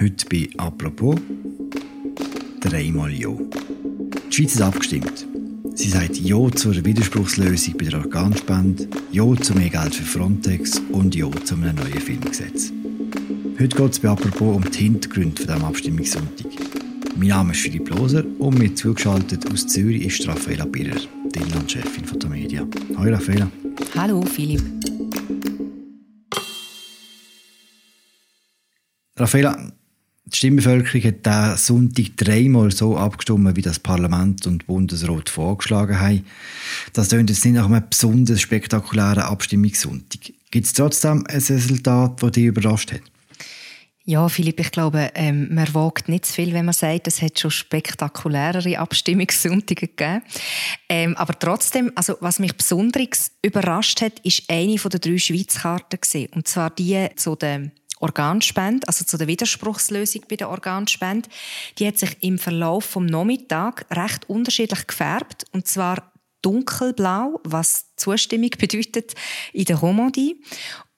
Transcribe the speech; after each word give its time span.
Heute 0.00 0.26
bei 0.30 0.48
«Apropos» 0.58 1.16
dreimal 2.60 3.10
Ja. 3.10 3.30
Die 3.30 4.32
Schweiz 4.32 4.54
hat 4.54 4.68
abgestimmt. 4.68 5.26
Sie 5.74 5.88
sagt 5.88 6.18
Ja 6.18 6.48
zur 6.52 6.84
Widerspruchslösung 6.84 7.76
bei 7.76 7.86
der 7.86 7.98
Organspende, 7.98 8.86
Ja 9.10 9.34
zu 9.34 9.54
mehr 9.54 9.70
Geld 9.70 9.96
für 9.96 10.04
Frontex 10.04 10.80
und 10.92 11.16
Ja 11.16 11.28
zu 11.42 11.56
einem 11.56 11.74
neuen 11.74 12.00
Filmgesetz. 12.00 12.72
Heute 13.58 13.76
geht 13.76 13.90
es 13.90 13.98
bei 13.98 14.08
«Apropos» 14.08 14.56
um 14.56 14.70
die 14.70 14.78
Hintergründe 14.78 15.42
von 15.42 15.52
diesem 15.52 15.64
Abstimmungssonntag. 15.64 16.46
Mein 17.16 17.28
Name 17.28 17.52
ist 17.52 17.60
Philipp 17.62 17.90
Loser 17.90 18.24
und 18.38 18.56
mir 18.56 18.72
zugeschaltet 18.72 19.50
aus 19.50 19.66
Zürich 19.66 20.06
ist 20.06 20.28
Raffaella 20.28 20.66
Birrer, 20.66 21.00
die 21.34 21.40
Inlandchefin 21.40 22.04
von 22.04 22.20
der 22.20 22.30
Media. 22.30 22.68
Hallo 22.96 23.14
Raffaella. 23.14 23.50
Hallo 23.96 24.22
Philipp. 24.22 24.62
Raffaella, 29.16 29.72
die 30.32 30.36
Stimmbevölkerung 30.36 31.02
hat 31.02 31.26
diesen 31.26 31.56
Sonntag 31.56 32.16
dreimal 32.16 32.70
so 32.70 32.96
abgestimmt, 32.96 33.56
wie 33.56 33.62
das 33.62 33.78
Parlament 33.78 34.46
und 34.46 34.66
Bundesrat 34.66 35.28
vorgeschlagen 35.28 36.00
haben. 36.00 36.24
Das 36.92 37.08
klingt 37.08 37.30
jetzt 37.30 37.44
nicht 37.44 37.54
nach 37.54 37.66
einem 37.66 37.82
besonders 37.88 38.40
spektakulären 38.40 39.22
Abstimmungssonntag. 39.22 40.32
Gibt 40.50 40.66
es 40.66 40.72
trotzdem 40.72 41.24
ein 41.28 41.36
Resultat, 41.36 42.22
das 42.22 42.32
dich 42.32 42.44
überrascht 42.44 42.92
hat? 42.92 43.02
Ja, 44.04 44.26
Philipp, 44.30 44.58
ich 44.58 44.70
glaube, 44.70 45.10
ähm, 45.14 45.54
man 45.54 45.74
wagt 45.74 46.08
nicht 46.08 46.24
zu 46.24 46.32
viel, 46.32 46.54
wenn 46.54 46.64
man 46.64 46.72
sagt, 46.72 47.06
es 47.06 47.20
hat 47.20 47.38
schon 47.38 47.50
spektakulärere 47.50 48.78
Abstimmungssonntage 48.78 49.86
gegeben. 49.86 50.22
Ähm, 50.88 51.14
aber 51.16 51.38
trotzdem, 51.38 51.92
also 51.94 52.16
was 52.20 52.38
mich 52.38 52.56
besonders 52.56 53.32
überrascht 53.42 54.00
hat, 54.00 54.18
ist 54.20 54.44
eine 54.48 54.78
von 54.78 54.90
den 54.90 55.02
drei 55.02 55.18
Schweizkarten 55.18 56.00
gesehen. 56.00 56.30
Und 56.34 56.48
zwar 56.48 56.70
die 56.70 57.06
zu 57.16 57.36
der 57.36 57.70
Organspende, 58.00 58.86
also 58.86 59.04
zu 59.04 59.16
der 59.16 59.26
Widerspruchslösung 59.26 60.22
bei 60.28 60.36
der 60.36 60.50
Organspende. 60.50 61.28
Die 61.78 61.86
hat 61.86 61.98
sich 61.98 62.16
im 62.20 62.38
Verlauf 62.38 62.84
vom 62.84 63.06
Nachmittag 63.06 63.86
recht 63.90 64.28
unterschiedlich 64.28 64.86
gefärbt. 64.86 65.44
Und 65.52 65.66
zwar 65.66 66.12
dunkelblau, 66.42 67.40
was 67.44 67.86
Zustimmung 67.96 68.50
bedeutet 68.58 69.14
in 69.52 69.64
der 69.64 69.76
Romandie. 69.76 70.40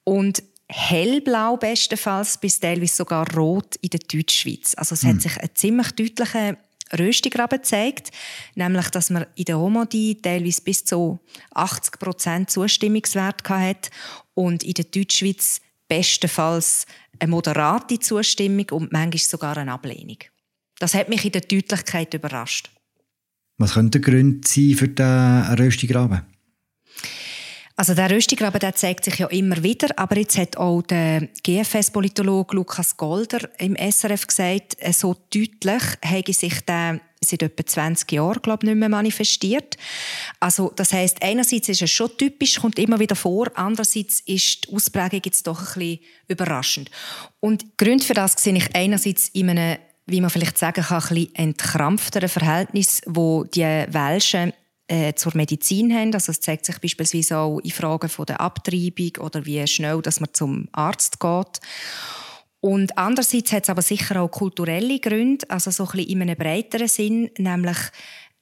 Und 0.03 0.43
hellblau 0.67 1.57
bestenfalls 1.57 2.37
bis 2.37 2.59
teilweise 2.59 2.95
sogar 2.95 3.29
rot 3.35 3.75
in 3.81 3.89
der 3.89 3.99
Deutschschweiz. 3.99 4.73
Also 4.75 4.93
es 4.93 5.03
mhm. 5.03 5.07
hat 5.07 5.13
hm. 5.15 5.21
sich 5.21 5.37
ein 5.37 5.49
ziemlich 5.53 5.91
deutlicher 5.91 6.57
Röstigraben 6.97 7.59
gezeigt, 7.59 8.11
nämlich, 8.55 8.89
dass 8.89 9.09
man 9.09 9.25
in 9.35 9.45
der 9.45 9.55
Romandie 9.55 10.21
teilweise 10.21 10.61
bis 10.61 10.83
zu 10.83 11.19
80 11.53 11.99
Prozent 11.99 12.49
Zustimmungswert 12.49 13.47
hat 13.47 13.89
und 14.33 14.63
in 14.63 14.73
der 14.73 14.85
Deutschschweiz 14.85 15.61
bestenfalls 15.91 16.85
eine 17.19 17.31
moderate 17.31 17.99
Zustimmung 17.99 18.65
und 18.71 18.93
manchmal 18.93 19.19
sogar 19.19 19.57
eine 19.57 19.73
Ablehnung. 19.73 20.19
Das 20.79 20.93
hat 20.93 21.09
mich 21.09 21.25
in 21.25 21.33
der 21.33 21.41
Deutlichkeit 21.41 22.13
überrascht. 22.13 22.71
Was 23.57 23.73
könnte 23.73 23.99
der 23.99 24.09
Grund 24.09 24.47
sein 24.47 24.73
für 24.75 24.87
den 24.87 25.43
Röstigraben? 25.59 26.21
Also 27.75 27.93
der 27.93 28.09
Röstigraben 28.09 28.59
der 28.59 28.73
zeigt 28.73 29.03
sich 29.03 29.17
ja 29.17 29.27
immer 29.27 29.61
wieder, 29.63 29.89
aber 29.97 30.17
jetzt 30.17 30.37
hat 30.37 30.55
auch 30.55 30.81
der 30.81 31.27
GFS-Politologe 31.43 32.55
Lukas 32.55 32.95
Golder 32.95 33.49
im 33.59 33.75
SRF 33.75 34.27
gesagt, 34.27 34.77
äh, 34.79 34.93
so 34.93 35.13
deutlich 35.33 35.83
habe 36.05 36.33
sich 36.33 36.61
der 36.61 37.01
seit 37.23 37.43
etwa 37.43 37.65
20 37.65 38.11
Jahren, 38.11 38.41
glaube 38.41 38.65
ich, 38.65 38.69
nicht 38.69 38.79
mehr 38.79 38.89
manifestiert. 38.89 39.77
Also, 40.39 40.71
das 40.75 40.93
heißt, 40.93 41.21
einerseits 41.21 41.69
ist 41.69 41.81
es 41.81 41.91
schon 41.91 42.17
typisch, 42.17 42.59
kommt 42.59 42.79
immer 42.79 42.99
wieder 42.99 43.15
vor, 43.15 43.47
andererseits 43.55 44.21
ist 44.21 44.67
die 44.67 44.75
Ausprägung 44.75 45.21
jetzt 45.23 45.45
doch 45.45 45.59
ein 45.59 45.79
bisschen 45.79 45.99
überraschend. 46.27 46.89
Und 47.39 47.77
Grund 47.77 48.03
für 48.03 48.13
das 48.13 48.33
sehe 48.33 48.55
ich 48.55 48.75
einerseits 48.75 49.29
in 49.29 49.49
einem 49.49 49.77
wie 50.07 50.19
man 50.19 50.29
vielleicht 50.29 50.57
sagen 50.57 50.83
kann, 50.83 51.03
ein 51.09 51.27
entkrampfteren 51.35 52.27
Verhältnis, 52.27 53.01
wo 53.05 53.45
die 53.45 53.61
Welschen 53.61 54.51
äh, 54.87 55.13
zur 55.13 55.31
Medizin 55.35 55.93
haben. 55.93 56.13
Also 56.13 56.31
es 56.31 56.41
zeigt 56.41 56.65
sich 56.65 56.79
beispielsweise 56.79 57.37
auch 57.37 57.59
in 57.59 57.71
Fragen 57.71 58.09
von 58.09 58.25
der 58.25 58.41
Abtreibung 58.41 59.11
oder 59.19 59.45
wie 59.45 59.65
schnell 59.67 60.01
dass 60.01 60.19
man 60.19 60.33
zum 60.33 60.67
Arzt 60.73 61.19
geht. 61.19 61.61
Und 62.61 62.97
andererseits 62.97 63.51
hat 63.51 63.63
es 63.63 63.69
aber 63.69 63.81
sicher 63.81 64.21
auch 64.21 64.29
kulturelle 64.29 64.99
Gründe, 64.99 65.49
also 65.49 65.71
so 65.71 65.83
ein 65.83 65.91
bisschen 65.91 66.09
in 66.09 66.21
einem 66.21 66.37
breiteren 66.37 66.87
Sinn, 66.87 67.31
nämlich 67.37 67.77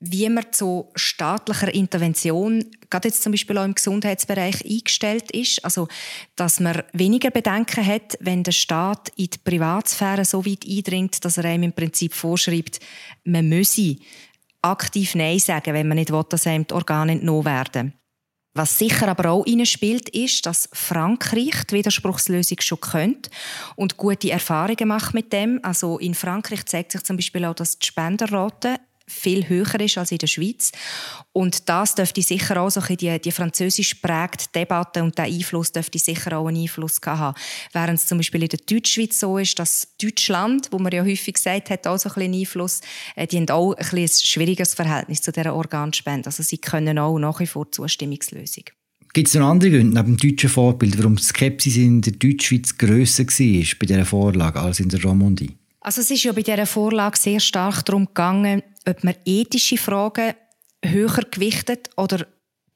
wie 0.02 0.30
man 0.30 0.52
zu 0.52 0.90
staatlicher 0.96 1.74
Intervention, 1.74 2.64
gerade 2.90 3.10
jetzt 3.10 3.22
zum 3.22 3.34
Beispiel 3.34 3.58
auch 3.58 3.66
im 3.66 3.76
Gesundheitsbereich, 3.76 4.64
eingestellt 4.64 5.32
ist. 5.32 5.64
Also, 5.66 5.90
dass 6.36 6.62
man 6.62 6.84
weniger 6.94 7.32
Bedenken 7.32 7.86
hat, 7.86 8.18
wenn 8.22 8.44
der 8.44 8.54
Staat 8.54 9.10
in 9.18 9.30
die 9.30 9.38
Privatsphäre 9.44 10.24
so 10.24 10.46
weit 10.46 10.66
eindringt, 10.66 11.24
dass 11.26 11.38
er 11.38 11.46
einem 11.46 11.64
im 11.64 11.74
Prinzip 11.74 12.14
vorschreibt, 12.14 12.80
man 13.26 13.50
müsse 13.50 13.98
aktiv 14.62 15.16
Nein 15.16 15.40
sagen, 15.40 15.74
wenn 15.74 15.88
man 15.88 15.98
nicht 15.98 16.12
will, 16.12 16.24
dass 16.30 16.48
einem 16.48 16.66
die 16.66 16.74
Organe 16.74 17.14
entnommen 17.14 17.46
werden. 17.46 17.99
Was 18.60 18.78
sicher 18.78 19.08
aber 19.08 19.30
auch 19.30 19.46
spielt, 19.64 20.10
ist, 20.10 20.46
dass 20.46 20.68
Frankreich 20.74 21.64
die 21.72 21.76
Widerspruchslösung 21.76 22.60
schon 22.60 22.82
kennt 22.82 23.30
und 23.78 23.96
gute 23.96 24.32
Erfahrungen 24.32 24.90
macht 24.90 25.14
mit 25.14 25.32
dem. 25.32 25.62
Also 25.64 25.98
in 25.98 26.14
Frankreich 26.14 26.66
zeigt 26.66 26.92
sich 26.92 27.02
zum 27.04 27.16
Beispiel 27.16 27.46
auch, 27.46 27.56
dass 27.56 27.80
die 27.80 27.88
Spenderrate 27.88 28.76
viel 29.10 29.50
höher 29.50 29.80
ist 29.80 29.98
als 29.98 30.12
in 30.12 30.20
der 30.20 30.28
Schweiz. 30.28 30.72
Und 31.34 31.68
das 31.68 31.96
dürfte 31.96 32.22
sicher 32.22 32.62
auch 32.62 32.70
so 32.70 32.82
die, 32.82 33.20
die 33.20 33.32
französisch 33.32 33.96
prägte 33.96 34.46
Debatte 34.54 35.04
und 35.04 35.18
der 35.18 35.26
Einfluss 35.26 35.72
dürfte 35.72 36.00
sicher 36.00 36.38
auch 36.38 36.48
einen 36.48 36.62
Einfluss 36.62 37.00
haben. 37.06 37.38
Während 37.74 38.00
es 38.00 38.08
zum 38.08 38.20
Beispiel 38.20 38.44
in 38.44 38.50
der 38.50 38.60
Deutschschweiz 38.60 39.20
so 39.20 39.38
ist, 39.38 39.58
dass 39.60 39.88
Deutschland, 40.02 40.68
wo 40.72 40.80
man 40.80 40.92
ja 40.92 41.04
häufig 41.04 41.36
gesagt 41.36 41.70
hat, 41.70 41.88
auch 41.88 41.98
so 41.98 42.10
ein 42.10 42.16
bisschen 42.16 42.34
Einfluss, 42.34 42.82
äh, 43.16 43.28
die 43.28 43.38
haben 43.38 43.50
auch 43.50 43.74
ein, 43.74 43.98
ein 43.98 44.08
schwieriges 44.08 44.74
Verhältnis 44.74 45.22
zu 45.22 45.32
dieser 45.32 45.56
Organspende. 45.56 46.28
Also 46.28 46.44
sie 46.44 46.58
können 46.58 47.00
auch 47.00 47.18
nach 47.20 47.40
wie 47.40 47.48
vor 47.48 47.72
Zustimmungslösung. 47.72 48.66
Gibt 49.14 49.28
es 49.28 49.34
noch 49.34 49.48
andere 49.48 49.72
Gründe, 49.72 49.96
neben 49.96 50.18
dem 50.18 50.30
deutschen 50.30 50.50
Vorbild, 50.50 50.98
warum 51.00 51.16
die 51.16 51.24
Skepsis 51.24 51.78
in 51.78 52.02
der 52.02 52.14
Deutschschweiz 52.14 52.78
grösser 52.78 53.26
war 53.26 53.66
bei 53.80 53.86
dieser 53.88 54.06
Vorlage 54.06 54.60
als 54.60 54.80
in 54.80 54.90
der 54.90 55.02
Romandie? 55.02 55.59
Also 55.82 56.02
es 56.02 56.12
ist 56.12 56.24
ja 56.24 56.32
bei 56.32 56.42
dieser 56.42 56.66
Vorlage 56.66 57.18
sehr 57.18 57.40
stark 57.40 57.86
darum 57.86 58.08
gegangen, 58.08 58.64
ob 58.88 59.04
man 59.04 59.16
ethische 59.26 59.78
Fragen 59.78 60.34
höher 60.84 61.24
gewichtet 61.32 61.90
oder 61.98 62.28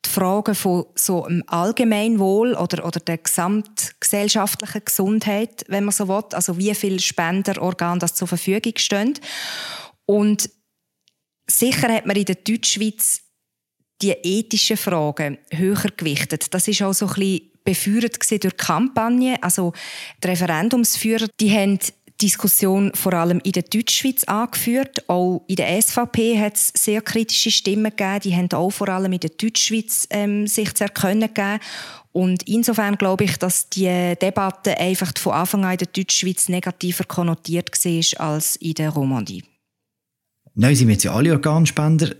die 0.06 0.10
Fragen 0.10 0.56
von 0.56 0.86
so 0.96 1.24
einem 1.26 1.44
Allgemeinwohl 1.48 2.56
oder, 2.56 2.86
oder 2.86 3.00
der 3.00 3.18
gesamtgesellschaftlichen 3.18 4.86
Gesundheit, 4.86 5.66
wenn 5.68 5.86
man 5.86 5.94
so 5.94 6.08
will, 6.08 6.24
also 6.34 6.58
wie 6.58 6.74
viele 6.76 7.00
Spenderorgane 7.00 8.00
das 8.00 8.16
zur 8.16 8.28
Verfügung 8.28 8.74
stehen. 8.78 9.14
Und 10.06 10.50
sicher 11.50 11.94
hat 11.94 12.06
man 12.06 12.18
in 12.18 12.26
der 12.26 12.36
Deutschschweiz 12.36 13.22
die 14.02 14.12
ethischen 14.12 14.78
Fragen 14.78 15.38
höher 15.52 15.90
gewichtet. 15.96 16.54
Das 16.54 16.68
ist 16.68 16.82
auch 16.82 16.94
so 16.94 17.08
ein 17.08 17.14
bisschen 17.14 17.52
befeuert 17.64 18.18
durch 18.30 18.42
die 18.42 18.50
Kampagne. 18.50 19.42
Also 19.42 19.72
die 20.22 20.28
Referendumsführer, 20.28 21.28
die 21.40 21.52
haben 21.52 21.80
Diskussion 22.24 22.92
vor 22.94 23.14
allem 23.14 23.42
in 23.44 23.52
der 23.52 23.64
Deutschschweiz 23.64 24.24
angeführt. 24.24 25.10
Auch 25.10 25.44
in 25.48 25.58
der 25.58 25.82
SVP 25.82 26.40
hat 26.40 26.56
es 26.56 26.72
sehr 26.76 27.02
kritische 27.02 27.52
Stimmen 27.52 27.92
gegeben. 27.96 28.20
Die 28.24 28.36
haben 28.36 28.52
auch 28.54 28.70
vor 28.70 28.88
allem 28.88 29.12
in 29.12 29.20
der 29.20 29.32
Deutschschweiz 29.32 30.08
ähm, 30.10 30.48
sich 30.48 30.74
zu 30.74 30.86
erkennen 30.86 31.34
gegeben. 31.34 31.60
Und 32.14 32.48
insofern 32.48 32.96
glaube 32.98 33.26
ich, 33.26 33.38
dass 33.38 33.70
die 33.70 34.16
Debatte 34.22 34.78
einfach 34.78 35.12
von 35.18 35.34
Anfang 35.34 35.66
an 35.66 35.72
in 35.74 35.80
der 35.80 35.88
Deutschschweiz 35.88 36.48
negativer 36.48 37.04
konnotiert 37.04 37.72
war 37.72 38.28
als 38.28 38.56
in 38.56 38.76
der 38.76 38.92
Romandie. 38.92 39.44
Nein, 40.56 40.76
sind 40.76 40.88
wir 40.88 40.94
jetzt 40.94 41.04
ja 41.04 41.14
alle 41.14 41.32
Organspender. 41.32 42.16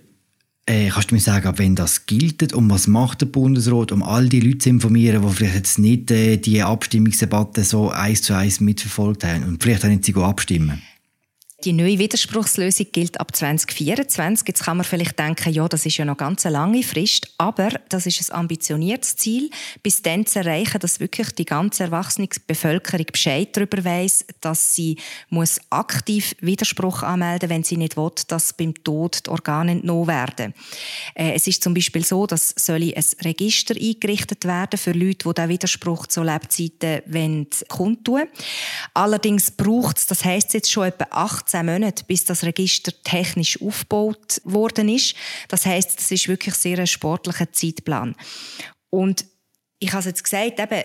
Äh, 0.66 0.90
kannst 0.90 1.12
du 1.12 1.16
mir 1.16 1.22
sagen, 1.22 1.48
ab 1.48 1.56
wann 1.58 1.76
das 1.76 2.06
gilt 2.06 2.54
und 2.54 2.70
was 2.70 2.88
macht 2.88 3.20
der 3.20 3.26
Bundesrat, 3.26 3.92
um 3.92 4.02
all 4.02 4.30
die 4.30 4.40
Leute 4.40 4.60
zu 4.60 4.70
informieren, 4.70 5.22
die 5.22 5.34
vielleicht 5.34 5.56
jetzt 5.56 5.80
nicht 5.80 6.10
äh, 6.10 6.38
die 6.38 6.62
Abstimmungsdebatte 6.62 7.66
so 7.66 7.90
eins 7.90 8.22
zu 8.22 8.34
eins 8.34 8.62
mitverfolgt 8.62 9.26
haben 9.26 9.44
und 9.44 9.62
vielleicht 9.62 9.84
auch 9.84 9.90
nicht 9.90 10.06
sie 10.06 10.16
abstimmen? 10.16 10.82
Die 11.64 11.72
neue 11.72 11.98
Widerspruchslösung 11.98 12.88
gilt 12.92 13.22
ab 13.22 13.34
2024. 13.34 14.46
Jetzt 14.46 14.66
kann 14.66 14.76
man 14.76 14.86
vielleicht 14.86 15.18
denken, 15.18 15.54
ja, 15.54 15.66
das 15.70 15.86
ist 15.86 15.96
ja 15.96 16.04
noch 16.04 16.18
ganz 16.18 16.46
eine 16.46 16.52
lange 16.54 16.84
Frist, 16.84 17.34
aber 17.38 17.70
das 17.88 18.06
ist 18.06 18.30
ein 18.30 18.40
ambitioniertes 18.40 19.16
Ziel, 19.16 19.50
bis 19.82 20.02
dann 20.02 20.26
zu 20.26 20.40
erreichen, 20.40 20.80
dass 20.80 21.00
wirklich 21.00 21.32
die 21.32 21.46
ganze 21.46 21.84
erwachsene 21.84 22.28
Bevölkerung 22.48 23.06
Bescheid 23.10 23.56
darüber 23.56 23.86
weiß, 23.86 24.26
dass 24.42 24.76
sie 24.76 24.98
muss 25.30 25.62
aktiv 25.70 26.36
Widerspruch 26.42 27.02
anmelden, 27.02 27.50
wenn 27.50 27.64
sie 27.64 27.78
nicht 27.78 27.96
will, 27.96 28.12
dass 28.28 28.52
beim 28.52 28.74
Tod 28.84 29.26
die 29.26 29.30
Organe 29.30 29.72
entnommen 29.72 30.08
werden. 30.08 30.54
Äh, 31.16 31.32
es 31.32 31.48
ist 31.48 31.64
zum 31.64 31.74
Beispiel 31.74 32.04
so, 32.04 32.28
dass 32.28 32.54
soll 32.58 32.94
ein 32.94 33.06
Register 33.24 33.76
eingerichtet 33.76 34.44
werden 34.44 34.78
für 34.78 34.92
Leute, 34.92 35.30
die 35.30 35.34
diesen 35.34 35.50
Widerspruch 35.50 36.08
zu 36.08 36.24
Lebzeiten 36.24 37.48
kundtun 37.70 38.24
Allerdings 38.94 39.52
braucht 39.52 40.00
es, 40.00 40.08
das 40.08 40.26
heisst 40.26 40.54
jetzt 40.54 40.70
schon 40.70 40.88
etwa 40.88 41.06
18 41.12 41.53
18 41.54 41.66
Monate, 41.66 42.04
bis 42.06 42.26
das 42.26 42.44
Register 42.44 42.92
technisch 43.04 43.62
aufgebaut 43.62 44.42
worden 44.44 44.90
ist. 44.90 45.16
Das 45.48 45.66
heißt, 45.66 45.98
das 45.98 46.12
ist 46.12 46.28
wirklich 46.28 46.56
sehr 46.56 46.80
ein 46.80 46.88
sportlicher 46.88 47.52
Zeitplan. 47.52 48.16
Und 48.90 49.26
ich 49.80 49.92
habe 49.92 50.00
es 50.00 50.06
jetzt 50.06 50.24
gesagt, 50.24 50.60
eben, 50.60 50.84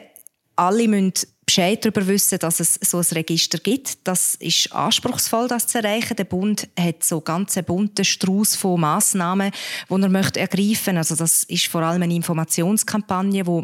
alle 0.56 0.88
müssen 0.88 1.12
Bescheid 1.46 1.82
darüber 1.82 2.06
wissen, 2.08 2.38
dass 2.40 2.60
es 2.60 2.74
so 2.74 2.98
ein 2.98 3.06
Register 3.12 3.58
gibt. 3.58 4.06
Das 4.06 4.34
ist 4.34 4.72
anspruchsvoll, 4.72 5.48
das 5.48 5.66
zu 5.66 5.78
erreichen. 5.78 6.16
Der 6.16 6.24
Bund 6.24 6.68
hat 6.78 7.02
so 7.02 7.22
ganz 7.22 7.58
bunten 7.64 8.04
Strauß 8.04 8.56
von 8.56 8.80
Massnahmen, 8.80 9.52
die 9.88 9.94
er 9.94 10.08
möchte 10.10 10.40
ergreifen. 10.40 10.98
Also 10.98 11.16
das 11.16 11.44
ist 11.44 11.68
vor 11.68 11.82
allem 11.82 12.02
eine 12.02 12.14
Informationskampagne, 12.14 13.44
die 13.44 13.62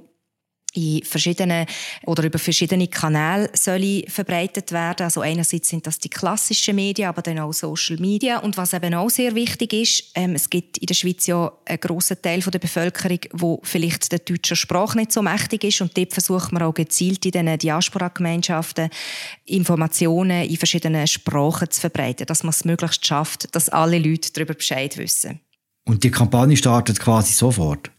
in 0.75 1.05
verschiedenen 1.05 1.67
oder 2.05 2.25
über 2.25 2.39
verschiedene 2.39 2.89
Kanäle 2.89 3.51
soll 3.55 4.03
verbreitet 4.09 4.73
werden. 4.73 5.05
Also 5.05 5.21
einerseits 5.21 5.69
sind 5.69 5.87
das 5.87 5.99
die 5.99 6.09
klassischen 6.09 6.77
Medien, 6.77 7.09
aber 7.09 7.23
dann 7.23 7.39
auch 7.39 7.53
Social 7.53 7.97
Media. 7.99 8.39
Und 8.39 8.57
was 8.57 8.73
eben 8.73 8.95
auch 8.95 9.11
sehr 9.11 9.35
wichtig 9.35 9.73
ist, 9.73 10.11
ähm, 10.15 10.35
es 10.35 10.51
gibt 10.51 10.79
in 10.79 10.87
der 10.87 10.95
Schweiz 10.95 11.27
ja 11.27 11.53
einen 11.65 11.81
grossen 11.81 12.21
Teil 12.21 12.43
von 12.43 12.51
der 12.51 12.59
Bevölkerung, 12.59 13.21
wo 13.33 13.61
vielleicht 13.63 14.13
der 14.13 14.19
deutschen 14.19 14.57
Sprache 14.57 14.99
nicht 14.99 15.13
so 15.13 15.23
mächtig 15.23 15.65
ist. 15.65 15.81
Und 15.81 15.97
dort 15.97 16.13
versucht 16.13 16.53
man 16.53 16.63
auch 16.63 16.75
gezielt 16.75 17.25
in 17.25 17.33
diesen 17.33 17.59
Diaspora-Gemeinschaften 17.59 18.91
Informationen 19.47 20.45
in 20.49 20.57
verschiedenen 20.57 21.07
Sprachen 21.07 21.71
zu 21.71 21.81
verbreiten, 21.81 22.27
dass 22.27 22.43
man 22.43 22.51
es 22.51 22.65
möglichst 22.65 23.07
schafft, 23.07 23.55
dass 23.55 23.69
alle 23.69 23.99
Leute 23.99 24.33
darüber 24.33 24.55
Bescheid 24.55 24.97
wissen. 24.99 25.41
Und 25.85 26.03
die 26.03 26.11
Kampagne 26.11 26.57
startet 26.57 26.99
quasi 26.99 27.33
sofort? 27.33 27.91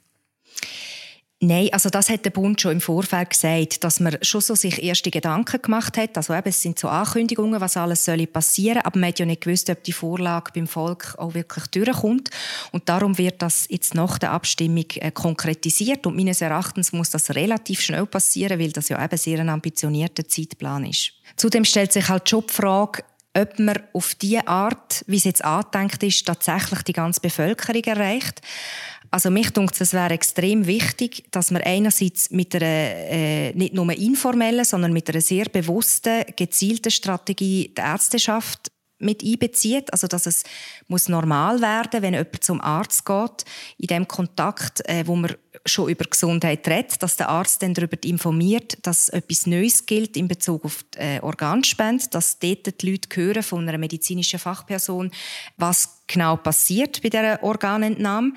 Nein, 1.41 1.67
also 1.73 1.89
das 1.89 2.09
hat 2.09 2.23
der 2.23 2.29
Bund 2.29 2.61
schon 2.61 2.71
im 2.71 2.81
Vorfeld 2.81 3.31
gesagt, 3.31 3.83
dass 3.83 3.99
man 3.99 4.17
schon 4.21 4.39
so 4.39 4.55
sich 4.55 4.81
erste 4.81 5.11
Gedanken 5.11 5.61
gemacht 5.61 5.97
hat. 5.97 6.15
Also 6.15 6.33
eben, 6.33 6.47
es 6.47 6.61
sind 6.61 6.79
so 6.79 6.87
Ankündigungen, 6.87 7.59
was 7.59 7.75
alles 7.75 8.05
soll 8.05 8.25
passieren, 8.25 8.81
aber 8.83 8.97
man 8.97 9.09
hat 9.09 9.19
ja 9.19 9.25
nicht 9.25 9.41
gewusst, 9.41 9.69
ob 9.69 9.83
die 9.83 9.91
Vorlage 9.91 10.51
beim 10.55 10.65
Volk 10.65 11.13
auch 11.17 11.33
wirklich 11.33 11.67
durchkommt. 11.67 12.29
Und 12.71 12.87
darum 12.87 13.17
wird 13.17 13.41
das 13.41 13.67
jetzt 13.69 13.95
nach 13.95 14.17
der 14.17 14.31
Abstimmung 14.31 14.85
äh, 14.95 15.11
konkretisiert. 15.11 16.07
Und 16.07 16.15
meines 16.15 16.39
Erachtens 16.39 16.93
muss 16.93 17.09
das 17.09 17.35
relativ 17.35 17.81
schnell 17.81 18.05
passieren, 18.05 18.57
weil 18.57 18.71
das 18.71 18.87
ja 18.87 19.03
eben 19.03 19.17
sehr 19.17 19.39
ein 19.39 19.49
ambitionierter 19.49 20.25
Zeitplan 20.25 20.85
ist. 20.85 21.11
Zudem 21.35 21.65
stellt 21.65 21.91
sich 21.91 22.07
halt 22.07 22.29
schon 22.29 22.45
die 22.47 22.53
Frage, 22.53 23.03
ob 23.35 23.59
man 23.59 23.77
auf 23.91 24.15
diese 24.15 24.47
Art, 24.47 25.03
wie 25.07 25.17
es 25.17 25.25
jetzt 25.25 25.43
angedenkt 25.43 26.01
ist, 26.03 26.25
tatsächlich 26.25 26.83
die 26.83 26.93
ganze 26.93 27.19
Bevölkerung 27.19 27.83
erreicht. 27.83 28.41
Also 29.15 29.31
mich 29.31 29.49
denkt 29.51 29.79
es 29.79 29.93
wäre 29.93 30.13
extrem 30.13 30.67
wichtig, 30.67 31.23
dass 31.31 31.49
man 31.49 31.61
einerseits 31.61 32.31
mit 32.31 32.53
einer 32.53 32.65
äh, 32.65 33.53
nicht 33.53 33.73
nur 33.73 33.89
informellen, 33.93 34.65
sondern 34.65 34.91
mit 34.91 35.09
einer 35.09 35.21
sehr 35.21 35.45
bewussten, 35.45 36.25
gezielten 36.35 36.91
Strategie 36.91 37.71
die 37.77 37.81
Ärzteschaft 37.81 38.73
mit 38.99 39.23
einbezieht, 39.23 39.91
also 39.91 40.07
dass 40.07 40.25
es 40.25 40.43
muss 40.87 41.09
normal 41.09 41.61
werden, 41.61 42.01
wenn 42.01 42.13
jemand 42.13 42.43
zum 42.43 42.61
Arzt 42.61 43.05
geht, 43.05 43.45
in 43.77 43.87
dem 43.87 44.07
Kontakt, 44.07 44.87
äh, 44.87 45.05
wo 45.05 45.15
man 45.15 45.35
schon 45.65 45.89
über 45.89 46.05
Gesundheit 46.05 46.67
redet, 46.67 47.01
dass 47.01 47.17
der 47.17 47.29
Arzt 47.29 47.61
dann 47.61 47.73
darüber 47.73 47.97
informiert, 48.03 48.77
dass 48.83 49.09
etwas 49.09 49.47
Neues 49.47 49.85
gilt 49.85 50.15
in 50.15 50.27
Bezug 50.27 50.65
auf 50.65 50.83
die 50.95 50.99
äh, 50.99 51.19
Organspende, 51.21 52.05
dass 52.11 52.39
dort 52.39 52.81
die 52.81 52.91
Leute 52.91 53.09
hören 53.13 53.43
von 53.43 53.67
einer 53.67 53.77
medizinischen 53.77 54.39
Fachperson, 54.39 55.11
was 55.57 56.03
genau 56.07 56.37
passiert 56.37 57.01
bei 57.01 57.09
der 57.09 57.43
Organentnahme 57.43 58.33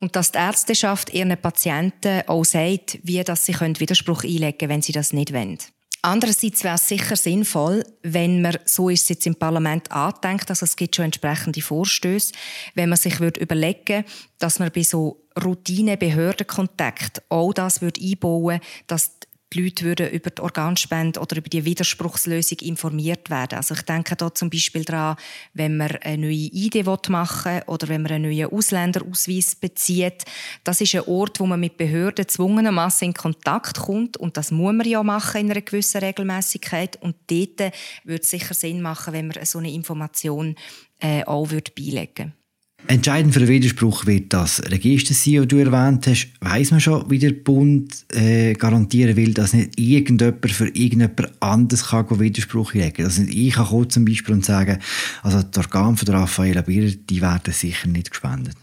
und 0.00 0.16
dass 0.16 0.32
die 0.32 0.38
Ärzteschaft 0.38 1.12
ihren 1.12 1.36
Patienten 1.40 2.22
auch 2.26 2.44
sagt, 2.44 2.98
wie 3.02 3.22
dass 3.22 3.44
sie 3.44 3.54
Widerspruch 3.54 4.24
einlegen 4.24 4.58
können, 4.58 4.70
wenn 4.70 4.82
sie 4.82 4.92
das 4.92 5.12
nicht 5.12 5.32
wollen. 5.32 5.58
Andererseits 6.02 6.64
wäre 6.64 6.76
es 6.76 6.88
sicher 6.88 7.16
sinnvoll, 7.16 7.84
wenn 8.02 8.40
man, 8.40 8.56
so 8.64 8.88
ist 8.88 9.02
es 9.02 9.08
jetzt 9.10 9.26
im 9.26 9.34
Parlament 9.34 9.92
angedenkt, 9.92 10.48
also 10.48 10.64
es 10.64 10.76
gibt 10.76 10.96
schon 10.96 11.06
entsprechende 11.06 11.60
Vorstöße, 11.60 12.32
wenn 12.74 12.88
man 12.88 12.98
sich 12.98 13.20
würde 13.20 13.40
überlegen 13.40 14.04
dass 14.38 14.58
man 14.58 14.70
bei 14.72 14.82
so 14.82 15.20
Routine-Behördenkontakt 15.42 17.22
all 17.28 17.52
das 17.52 17.82
würde 17.82 18.00
einbauen 18.00 18.60
dass 18.86 19.12
die 19.52 19.62
Leute 19.62 19.84
würden 19.84 20.10
über 20.10 20.30
die 20.30 20.42
Organspende 20.42 21.20
oder 21.20 21.36
über 21.36 21.48
die 21.48 21.64
Widerspruchslösung 21.64 22.58
informiert 22.58 23.30
werden. 23.30 23.56
Also 23.56 23.74
ich 23.74 23.82
denke 23.82 24.14
da 24.16 24.32
zum 24.34 24.48
Beispiel 24.48 24.84
daran, 24.84 25.16
wenn 25.54 25.76
man 25.76 25.96
eine 26.02 26.26
neue 26.26 26.50
ID 26.52 26.86
machen 27.08 27.56
will 27.56 27.62
oder 27.66 27.88
wenn 27.88 28.02
man 28.02 28.12
einen 28.12 28.30
neuen 28.30 28.52
Ausländerausweis 28.52 29.56
bezieht. 29.56 30.24
Das 30.62 30.80
ist 30.80 30.94
ein 30.94 31.02
Ort, 31.02 31.40
wo 31.40 31.46
man 31.46 31.60
mit 31.60 31.76
Behörden 31.76 32.28
zwungenermassen 32.28 33.08
in 33.08 33.14
Kontakt 33.14 33.78
kommt 33.78 34.16
und 34.16 34.36
das 34.36 34.50
muss 34.50 34.72
man 34.72 34.86
ja 34.86 35.02
machen 35.02 35.40
in 35.40 35.50
einer 35.50 35.62
gewissen 35.62 35.98
Regelmäßigkeit 35.98 36.96
und 37.02 37.16
dort 37.26 37.72
würde 38.04 38.22
es 38.22 38.30
sicher 38.30 38.54
Sinn 38.54 38.80
machen, 38.82 39.12
wenn 39.12 39.26
man 39.26 39.44
so 39.44 39.58
eine 39.58 39.72
Information 39.72 40.54
äh, 41.00 41.24
auch 41.24 41.48
beilegen 41.48 42.16
würde. 42.16 42.39
Entscheidend 42.86 43.32
für 43.32 43.40
den 43.40 43.48
Widerspruch 43.48 44.06
wird 44.06 44.32
das 44.32 44.60
Register 44.64 45.14
sein, 45.14 45.36
das 45.36 45.48
du 45.48 45.58
erwähnt 45.58 46.06
hast. 46.08 46.32
Weiss 46.40 46.72
man 46.72 46.80
schon, 46.80 47.08
wie 47.08 47.20
der 47.20 47.32
Bund 47.32 48.04
äh, 48.12 48.54
garantieren 48.54 49.14
will, 49.14 49.32
dass 49.32 49.52
nicht 49.52 49.78
irgendjemand 49.78 50.50
für 50.50 50.66
irgendjemand 50.66 51.40
anderes 51.40 51.86
kann 51.86 52.18
Widerspruch 52.18 52.72
kann? 52.72 52.92
Also 52.98 53.22
ich 53.22 53.54
kann 53.54 53.90
zum 53.90 54.04
Beispiel 54.04 54.34
und 54.34 54.44
sagen, 54.44 54.80
also 55.22 55.42
die 55.42 55.58
Organe 55.58 55.96
von 55.96 56.08
Raffaella 56.08 56.62
Birrer, 56.62 56.90
die 56.90 57.22
werden 57.22 57.54
sicher 57.54 57.86
nicht 57.86 58.10
gespendet. 58.10 58.56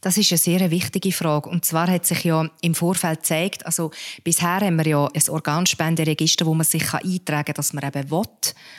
Das 0.00 0.16
ist 0.16 0.30
eine 0.30 0.38
sehr 0.38 0.70
wichtige 0.70 1.12
Frage. 1.12 1.48
Und 1.48 1.64
zwar 1.64 1.88
hat 1.88 2.06
sich 2.06 2.24
ja 2.24 2.48
im 2.60 2.74
Vorfeld 2.74 3.20
gezeigt, 3.20 3.66
also 3.66 3.90
bisher 4.22 4.60
haben 4.60 4.76
wir 4.76 4.86
ja 4.86 5.06
ein 5.06 5.28
Organspenderegister, 5.28 6.46
wo 6.46 6.54
man 6.54 6.64
sich 6.64 6.94
eintragen 6.94 7.46
kann, 7.46 7.54
dass 7.54 7.72
man 7.72 7.84
eben 7.84 8.10
will, 8.10 8.22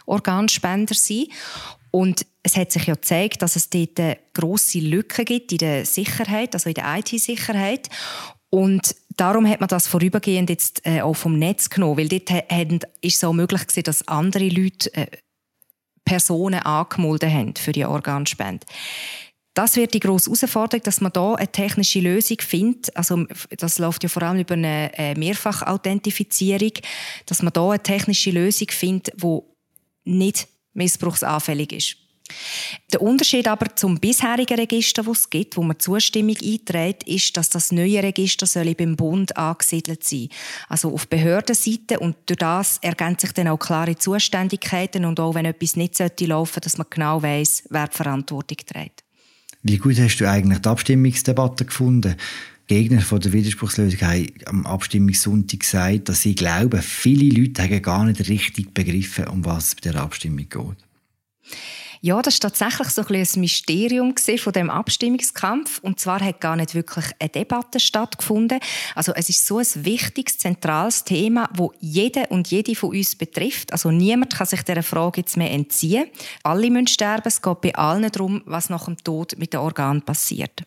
Organspender 0.06 0.96
sein 0.96 1.26
und 1.92 2.26
es 2.44 2.56
hat 2.56 2.72
sich 2.72 2.86
ja 2.86 2.96
gezeigt, 2.96 3.42
dass 3.42 3.56
es 3.56 3.70
dort 3.70 4.00
grosse 4.34 4.80
Lücken 4.80 5.26
gibt 5.26 5.52
in 5.52 5.58
der 5.58 5.86
Sicherheit, 5.86 6.54
also 6.54 6.70
in 6.70 6.76
der 6.76 6.98
IT-Sicherheit. 6.98 7.90
Und 8.50 8.96
darum 9.16 9.48
hat 9.48 9.60
man 9.60 9.70
das 9.70 9.88
vorübergehend 9.88 10.50
jetzt 10.50 10.86
äh, 10.86 11.02
auch 11.02 11.14
vom 11.14 11.38
Netz 11.38 11.70
genommen, 11.70 11.98
weil 11.98 12.08
dort 12.08 12.32
ist 13.02 13.16
es 13.16 13.24
auch 13.24 13.34
möglich 13.34 13.68
gewesen, 13.68 13.84
dass 13.84 14.08
andere 14.08 14.48
Leute 14.50 14.94
äh, 14.94 15.08
Personen 16.06 16.62
angemeldet 16.62 17.32
haben 17.32 17.56
für 17.56 17.72
die 17.72 17.86
Organspende. 17.86 18.66
Das 19.54 19.76
wird 19.76 19.94
die 19.94 20.00
grosse 20.00 20.30
Herausforderung, 20.30 20.84
dass 20.84 21.02
man 21.02 21.12
da 21.12 21.36
eine 21.36 21.52
technische 21.52 22.00
Lösung 22.00 22.38
findet. 22.40 22.96
Also, 22.96 23.26
das 23.58 23.78
läuft 23.78 24.04
ja 24.04 24.10
vor 24.10 24.24
allem 24.24 24.40
über 24.40 24.54
eine 24.54 24.92
äh, 24.98 25.16
Mehrfachauthentifizierung, 25.16 26.72
dass 27.26 27.44
man 27.44 27.52
da 27.52 27.70
eine 27.70 27.84
technische 27.84 28.32
Lösung 28.32 28.70
findet, 28.70 29.22
die 29.22 29.40
nicht 30.06 30.48
missbrauchsanfällig 30.74 31.72
ist. 31.74 31.98
Der 32.94 33.02
Unterschied 33.02 33.48
aber 33.48 33.76
zum 33.76 34.00
bisherigen 34.00 34.60
Register, 34.60 35.04
das 35.04 35.20
es 35.20 35.30
gibt, 35.30 35.58
wo 35.58 35.64
man 35.64 35.80
Zustimmung 35.80 36.36
einträgt, 36.42 37.08
ist, 37.08 37.36
dass 37.38 37.50
das 37.50 37.72
neue 37.72 38.02
Register 38.04 38.46
soll 38.46 38.76
beim 38.76 38.96
Bund 38.96 39.36
angesiedelt 39.36 40.04
sein 40.04 40.30
Also 40.68 40.94
auf 40.94 41.08
Behördenseite 41.08 42.00
und 42.00 42.18
durch 42.26 42.38
das 42.38 42.78
ergänzen 42.82 43.28
sich 43.28 43.34
dann 43.34 43.48
auch 43.48 43.58
klare 43.58 43.98
Zuständigkeiten 43.98 45.06
und 45.06 45.20
auch 45.20 45.36
wenn 45.36 45.46
etwas 45.46 45.76
nicht 45.76 45.98
sollte 45.98 46.26
laufen, 46.26 46.62
dass 46.62 46.78
man 46.78 46.88
genau 46.90 47.22
weiß, 47.22 47.64
wer 47.70 47.88
die 47.88 47.98
Verantwortung 47.98 48.58
trägt. 48.66 49.04
Wie 49.62 49.78
gut 49.78 50.00
hast 50.00 50.18
du 50.18 50.30
eigentlich 50.30 50.60
die 50.60 50.70
Abstimmungsdebatte 50.70 51.66
gefunden? 51.66 52.16
Gegner 52.70 53.02
von 53.02 53.20
der 53.20 53.34
Widerspruchslösung 53.34 54.00
haben 54.02 54.28
am 54.46 54.66
Abstimmungssonntag 54.68 55.62
gesagt, 55.62 56.08
dass 56.08 56.22
sie 56.22 56.36
glauben, 56.36 56.80
viele 56.84 57.42
Leute 57.42 57.64
haben 57.64 57.82
gar 57.82 58.06
nicht 58.06 58.30
richtig 58.30 58.76
begriffen, 58.76 59.28
um 59.28 59.44
was 59.44 59.70
es 59.70 59.76
bei 59.76 59.90
der 59.90 60.00
Abstimmung 60.00 60.48
geht. 60.48 61.58
Ja, 62.02 62.22
das 62.22 62.36
war 62.36 62.52
tatsächlich 62.52 62.90
so 62.90 63.02
ein, 63.02 63.16
ein 63.16 63.40
Mysterium 63.42 64.16
von 64.16 64.54
dem 64.54 64.70
Abstimmungskampf. 64.70 65.80
Und 65.80 66.00
zwar 66.00 66.22
hat 66.22 66.40
gar 66.40 66.56
nicht 66.56 66.76
wirklich 66.76 67.06
eine 67.20 67.30
Debatte 67.30 67.80
stattgefunden. 67.80 68.60
Also 68.94 69.14
es 69.16 69.30
ist 69.30 69.48
so 69.48 69.58
ein 69.58 69.66
wichtiges, 69.74 70.38
zentrales 70.38 71.04
Thema, 71.04 71.50
wo 71.56 71.74
jede 71.80 72.28
und 72.28 72.50
jede 72.50 72.76
von 72.76 72.92
uns 72.92 73.16
betrifft. 73.16 73.74
Also 73.74 73.90
niemand 73.90 74.36
kann 74.36 74.46
sich 74.46 74.62
dieser 74.62 74.84
Frage 74.84 75.22
jetzt 75.22 75.38
mehr 75.38 75.52
entziehen. 75.52 76.06
Alle 76.44 76.70
müssen 76.70 76.88
sterben. 76.88 77.28
Es 77.28 77.42
geht 77.42 77.62
bei 77.62 77.74
allen 77.74 78.12
darum, 78.12 78.44
was 78.46 78.70
nach 78.70 78.86
dem 78.86 78.98
Tod 78.98 79.38
mit 79.40 79.54
dem 79.54 79.62
Organ 79.62 80.04
passiert. 80.04 80.64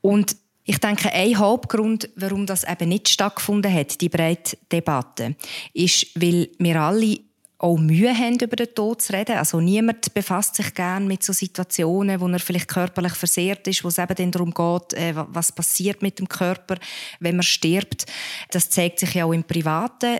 Und 0.00 0.36
ich 0.64 0.78
denke, 0.78 1.12
ein 1.12 1.38
Hauptgrund, 1.38 2.08
warum 2.16 2.46
das 2.46 2.64
eben 2.64 2.88
nicht 2.88 3.08
stattgefunden 3.08 3.72
hat, 3.72 4.00
die 4.00 4.08
breite 4.08 4.56
Debatte, 4.72 5.36
ist, 5.74 6.06
weil 6.14 6.48
wir 6.58 6.80
alle 6.80 7.18
auch 7.58 7.78
Mühe 7.78 8.16
haben, 8.16 8.38
über 8.40 8.56
den 8.56 8.74
Tod 8.74 9.00
zu 9.00 9.12
reden. 9.12 9.36
Also 9.36 9.60
niemand 9.60 10.12
befasst 10.12 10.56
sich 10.56 10.74
gern 10.74 11.06
mit 11.06 11.22
so 11.22 11.32
Situationen, 11.32 12.20
wo 12.20 12.28
er 12.28 12.38
vielleicht 12.38 12.68
körperlich 12.68 13.14
versehrt 13.14 13.66
ist, 13.68 13.84
wo 13.84 13.88
es 13.88 13.98
eben 13.98 14.14
dann 14.14 14.30
darum 14.32 14.52
geht, 14.52 14.98
äh, 14.98 15.14
was 15.14 15.52
passiert 15.52 16.02
mit 16.02 16.18
dem 16.18 16.28
Körper, 16.28 16.76
wenn 17.20 17.36
man 17.36 17.42
stirbt. 17.42 18.06
Das 18.50 18.70
zeigt 18.70 19.00
sich 19.00 19.14
ja 19.14 19.24
auch 19.24 19.32
im 19.32 19.44
Privaten. 19.44 20.18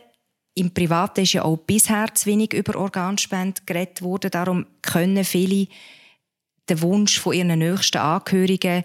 Im 0.54 0.72
Privaten 0.72 1.22
ist 1.22 1.32
ja 1.32 1.44
auch 1.44 1.56
bisher 1.56 2.14
zu 2.14 2.26
wenig 2.26 2.52
über 2.54 2.78
Organspende 2.78 3.62
geredet 3.66 4.02
worden. 4.02 4.30
Darum 4.30 4.66
können 4.80 5.24
viele 5.24 5.66
den 6.68 6.80
Wunsch 6.80 7.18
von 7.18 7.34
ihren 7.34 7.58
nächsten 7.58 7.98
Angehörigen 7.98 8.84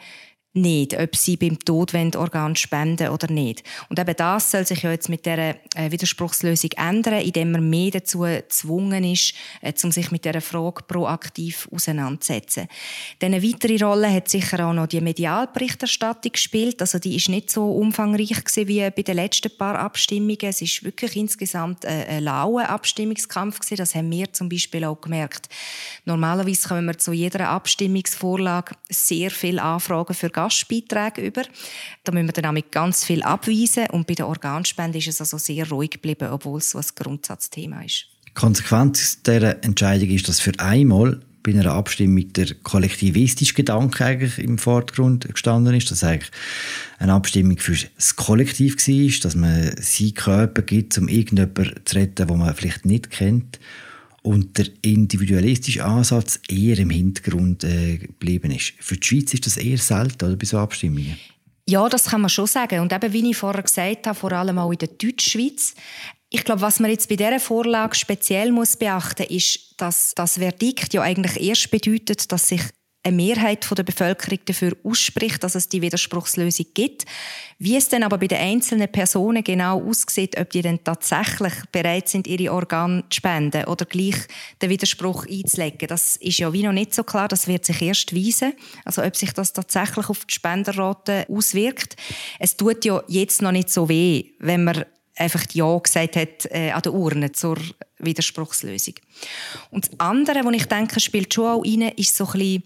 nicht, 0.62 1.00
ob 1.00 1.16
sie 1.16 1.38
beim 1.38 1.60
Tod 1.60 1.94
Organ 2.16 2.56
spenden 2.56 3.10
oder 3.10 3.32
nicht. 3.32 3.64
Und 3.90 4.00
eben 4.00 4.16
das 4.16 4.52
soll 4.52 4.66
sich 4.66 4.84
ja 4.84 4.92
jetzt 4.92 5.10
mit 5.10 5.26
dieser 5.26 5.56
äh, 5.76 5.92
Widerspruchslösung 5.92 6.72
ändern, 6.78 7.22
indem 7.22 7.52
man 7.52 7.70
mehr 7.70 7.92
dazu 7.92 8.20
gezwungen 8.20 9.04
ist, 9.04 9.34
äh, 9.62 9.74
um 9.84 9.92
sich 9.92 10.12
mit 10.12 10.26
dieser 10.26 10.42
Frage 10.42 10.84
proaktiv 10.84 11.68
auseinanderzusetzen. 11.72 12.68
Dann 13.20 13.34
eine 13.34 13.44
weitere 13.44 13.84
Rolle 13.84 14.12
hat 14.12 14.30
sicher 14.30 14.68
auch 14.68 14.74
noch 14.74 14.88
die 14.88 15.02
Medialberichterstattung 15.02 16.32
gespielt. 16.32 16.82
Also 16.82 17.00
die 17.00 17.16
ist 17.16 17.30
nicht 17.30 17.50
so 17.50 17.72
umfangreich 17.72 18.44
gewesen 18.44 18.68
wie 18.68 18.90
bei 18.90 19.02
den 19.02 19.16
letzten 19.16 19.56
paar 19.56 19.80
Abstimmungen. 19.80 20.38
Es 20.42 20.62
ist 20.62 20.84
wirklich 20.84 21.16
insgesamt 21.16 21.86
ein, 21.86 22.08
ein 22.08 22.24
lauer 22.24 22.70
Abstimmungskampf 22.70 23.60
gewesen. 23.60 23.78
Das 23.78 23.96
haben 23.96 24.12
wir 24.12 24.32
zum 24.34 24.50
Beispiel 24.50 24.84
auch 24.86 25.00
gemerkt. 25.00 25.48
Normalerweise 26.06 26.68
kommen 26.68 26.86
wir 26.86 26.98
zu 26.98 27.14
jeder 27.14 27.50
Abstimmungsvorlage 27.50 28.76
sehr 28.90 29.32
viele 29.32 29.62
Anfragen 29.62 30.14
für 30.14 30.30
Gastbeiträge 30.50 31.22
über. 31.22 31.44
Da 32.04 32.12
müssen 32.12 32.28
wir 32.28 32.42
dann 32.42 32.54
mit 32.56 32.72
ganz 32.72 33.06
viel 33.06 33.22
abweisen 33.22 33.88
und 33.92 34.08
bei 34.08 34.16
der 34.16 34.28
Organspende 34.28 34.98
ist 34.98 35.08
es 35.08 35.22
also 35.22 35.38
sehr 35.38 35.70
ruhig 35.70 35.92
geblieben, 35.92 36.30
obwohl 36.32 36.58
es 36.58 36.72
so 36.72 36.80
ein 36.80 36.86
Grundsatzthema 36.96 37.84
ist. 37.84 38.08
Konsequenz 38.34 39.22
dieser 39.22 39.64
Entscheidung 39.64 40.10
ist, 40.10 40.28
dass 40.28 40.40
für 40.40 40.58
einmal 40.60 41.20
bei 41.44 41.52
einer 41.52 41.72
Abstimmung 41.72 42.34
der 42.34 42.54
kollektivistische 42.64 43.54
Gedanke 43.54 44.06
eigentlich 44.06 44.40
im 44.40 44.58
Vordergrund 44.58 45.28
gestanden 45.28 45.74
ist, 45.74 45.90
dass 45.90 46.04
eigentlich 46.04 46.32
eine 46.98 47.14
Abstimmung 47.14 47.58
für 47.58 47.78
das 47.96 48.16
Kollektiv 48.16 48.76
war, 48.76 49.20
dass 49.22 49.36
man 49.36 49.72
seinen 49.78 50.14
Körper 50.16 50.62
gibt, 50.64 50.98
um 50.98 51.08
irgendjemanden 51.08 51.80
zu 51.86 51.96
retten, 51.96 52.28
den 52.28 52.38
man 52.38 52.54
vielleicht 52.56 52.86
nicht 52.86 53.10
kennt 53.10 53.60
und 54.22 54.58
der 54.58 54.68
individualistische 54.82 55.86
Ansatz 55.86 56.40
eher 56.50 56.78
im 56.80 56.90
Hintergrund 56.90 57.64
äh, 57.64 57.98
geblieben 57.98 58.52
ist. 58.52 58.74
Für 58.80 58.98
die 58.98 59.08
Schweiz 59.08 59.34
ist 59.34 59.46
das 59.46 59.58
eher 59.58 59.78
selten 59.78 60.26
oder, 60.26 60.36
bei 60.36 60.46
so 60.46 60.58
Abstimmungen. 60.58 61.18
Ja, 61.68 61.88
das 61.88 62.06
kann 62.06 62.22
man 62.22 62.30
schon 62.30 62.48
sagen. 62.48 62.80
Und 62.80 62.92
eben, 62.92 63.14
wie 63.14 63.30
ich 63.30 63.38
vorher 63.38 63.62
gesagt 63.62 64.08
habe, 64.08 64.18
vor 64.18 64.32
allem 64.32 64.58
auch 64.58 64.72
in 64.72 64.80
der 64.80 64.88
Deutschschweiz. 64.88 65.76
Ich 66.32 66.44
glaube, 66.44 66.62
was 66.62 66.80
man 66.80 66.92
jetzt 66.92 67.10
bei 67.10 67.16
dieser 67.16 67.40
Vorlage 67.40 67.96
speziell 67.96 68.52
muss 68.52 68.76
beachten 68.78 69.26
muss, 69.30 69.36
ist, 69.36 69.76
dass 69.78 70.14
das 70.16 70.38
Verdikt 70.38 70.94
ja 70.94 71.02
eigentlich 71.02 71.40
erst 71.40 71.72
bedeutet, 71.72 72.32
dass 72.32 72.48
sich 72.48 72.62
eine 73.04 73.16
Mehrheit 73.16 73.66
der 73.78 73.84
Bevölkerung 73.84 74.40
dafür 74.46 74.74
ausspricht, 74.84 75.44
dass 75.44 75.56
es 75.56 75.70
die 75.70 75.82
Widerspruchslösung 75.82 76.66
gibt. 76.74 77.06
Wie 77.58 77.78
es 77.78 77.88
dann 77.88 78.04
aber 78.04 78.18
bei 78.18 78.28
den 78.28 78.40
einzelnen 78.40 78.92
Personen 78.92 79.44
genau 79.44 79.82
aussieht, 79.82 80.38
ob 80.40 80.50
die 80.50 80.62
dann 80.62 80.84
tatsächlich 80.84 81.54
bereit 81.72 82.10
sind, 82.10 82.28
ihre 82.28 82.54
Organe 82.54 83.04
zu 83.10 83.18
spenden 83.18 83.66
oder 83.66 83.86
gleich 83.86 84.16
den 84.62 84.70
Widerspruch 84.70 85.26
einzulegen, 85.28 85.88
das 85.88 86.18
ist 86.18 86.40
ja 86.40 86.52
wie 86.52 86.64
noch 86.64 86.74
nicht 86.74 86.94
so 86.94 87.04
klar. 87.04 87.28
Das 87.28 87.48
wird 87.48 87.66
sich 87.66 87.82
erst 87.82 88.16
weisen. 88.16 88.54
Also 88.84 89.02
ob 89.04 89.16
sich 89.16 89.32
das 89.34 89.54
tatsächlich 89.54 90.10
auf 90.10 90.26
die 90.26 90.34
Spenderrate 90.34 91.26
auswirkt. 91.30 91.96
Es 92.38 92.58
tut 92.58 92.84
ja 92.84 93.02
jetzt 93.08 93.42
noch 93.42 93.52
nicht 93.52 93.70
so 93.70 93.88
weh, 93.88 94.32
wenn 94.40 94.66
man 94.66 94.86
einfach 95.20 95.44
Ja 95.54 95.78
gesagt 95.78 96.16
hat 96.16 96.46
äh, 96.52 96.72
an 96.72 96.82
der 96.82 96.94
Urne 96.94 97.32
zur 97.32 97.58
Widerspruchslösung. 98.00 98.96
Und 99.72 99.88
das 99.88 100.00
andere, 100.00 100.44
was 100.46 100.56
ich 100.56 100.66
denke, 100.66 101.00
spielt 101.00 101.34
schon 101.34 101.46
auch 101.46 101.64
rein, 101.64 101.92
ist 101.96 102.16
so 102.16 102.28
ein 102.34 102.64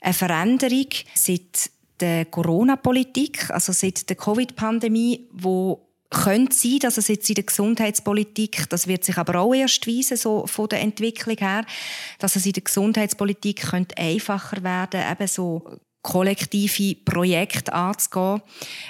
eine 0.00 0.14
Veränderung 0.14 0.88
seit 1.14 1.70
der 1.98 2.26
Corona-Politik, 2.26 3.50
also 3.50 3.72
seit 3.72 4.08
der 4.08 4.16
Covid-Pandemie, 4.16 5.28
wo 5.32 5.82
könnte 6.10 6.54
sein, 6.54 6.78
dass 6.80 6.98
es 6.98 7.08
jetzt 7.08 7.28
in 7.28 7.34
der 7.34 7.44
Gesundheitspolitik, 7.44 8.68
das 8.68 8.86
wird 8.86 9.04
sich 9.04 9.18
aber 9.18 9.40
auch 9.40 9.54
erst 9.54 9.86
weisen, 9.88 10.16
so 10.16 10.46
von 10.46 10.68
der 10.68 10.80
Entwicklung 10.80 11.36
her, 11.38 11.64
dass 12.18 12.36
es 12.36 12.46
in 12.46 12.52
der 12.52 12.62
Gesundheitspolitik 12.62 13.62
könnte 13.70 13.98
einfacher 13.98 14.62
werden, 14.62 15.02
eben 15.10 15.26
so 15.26 15.64
kollektive 16.06 16.94
Projekte 17.04 17.72
anzugehen. 17.72 18.40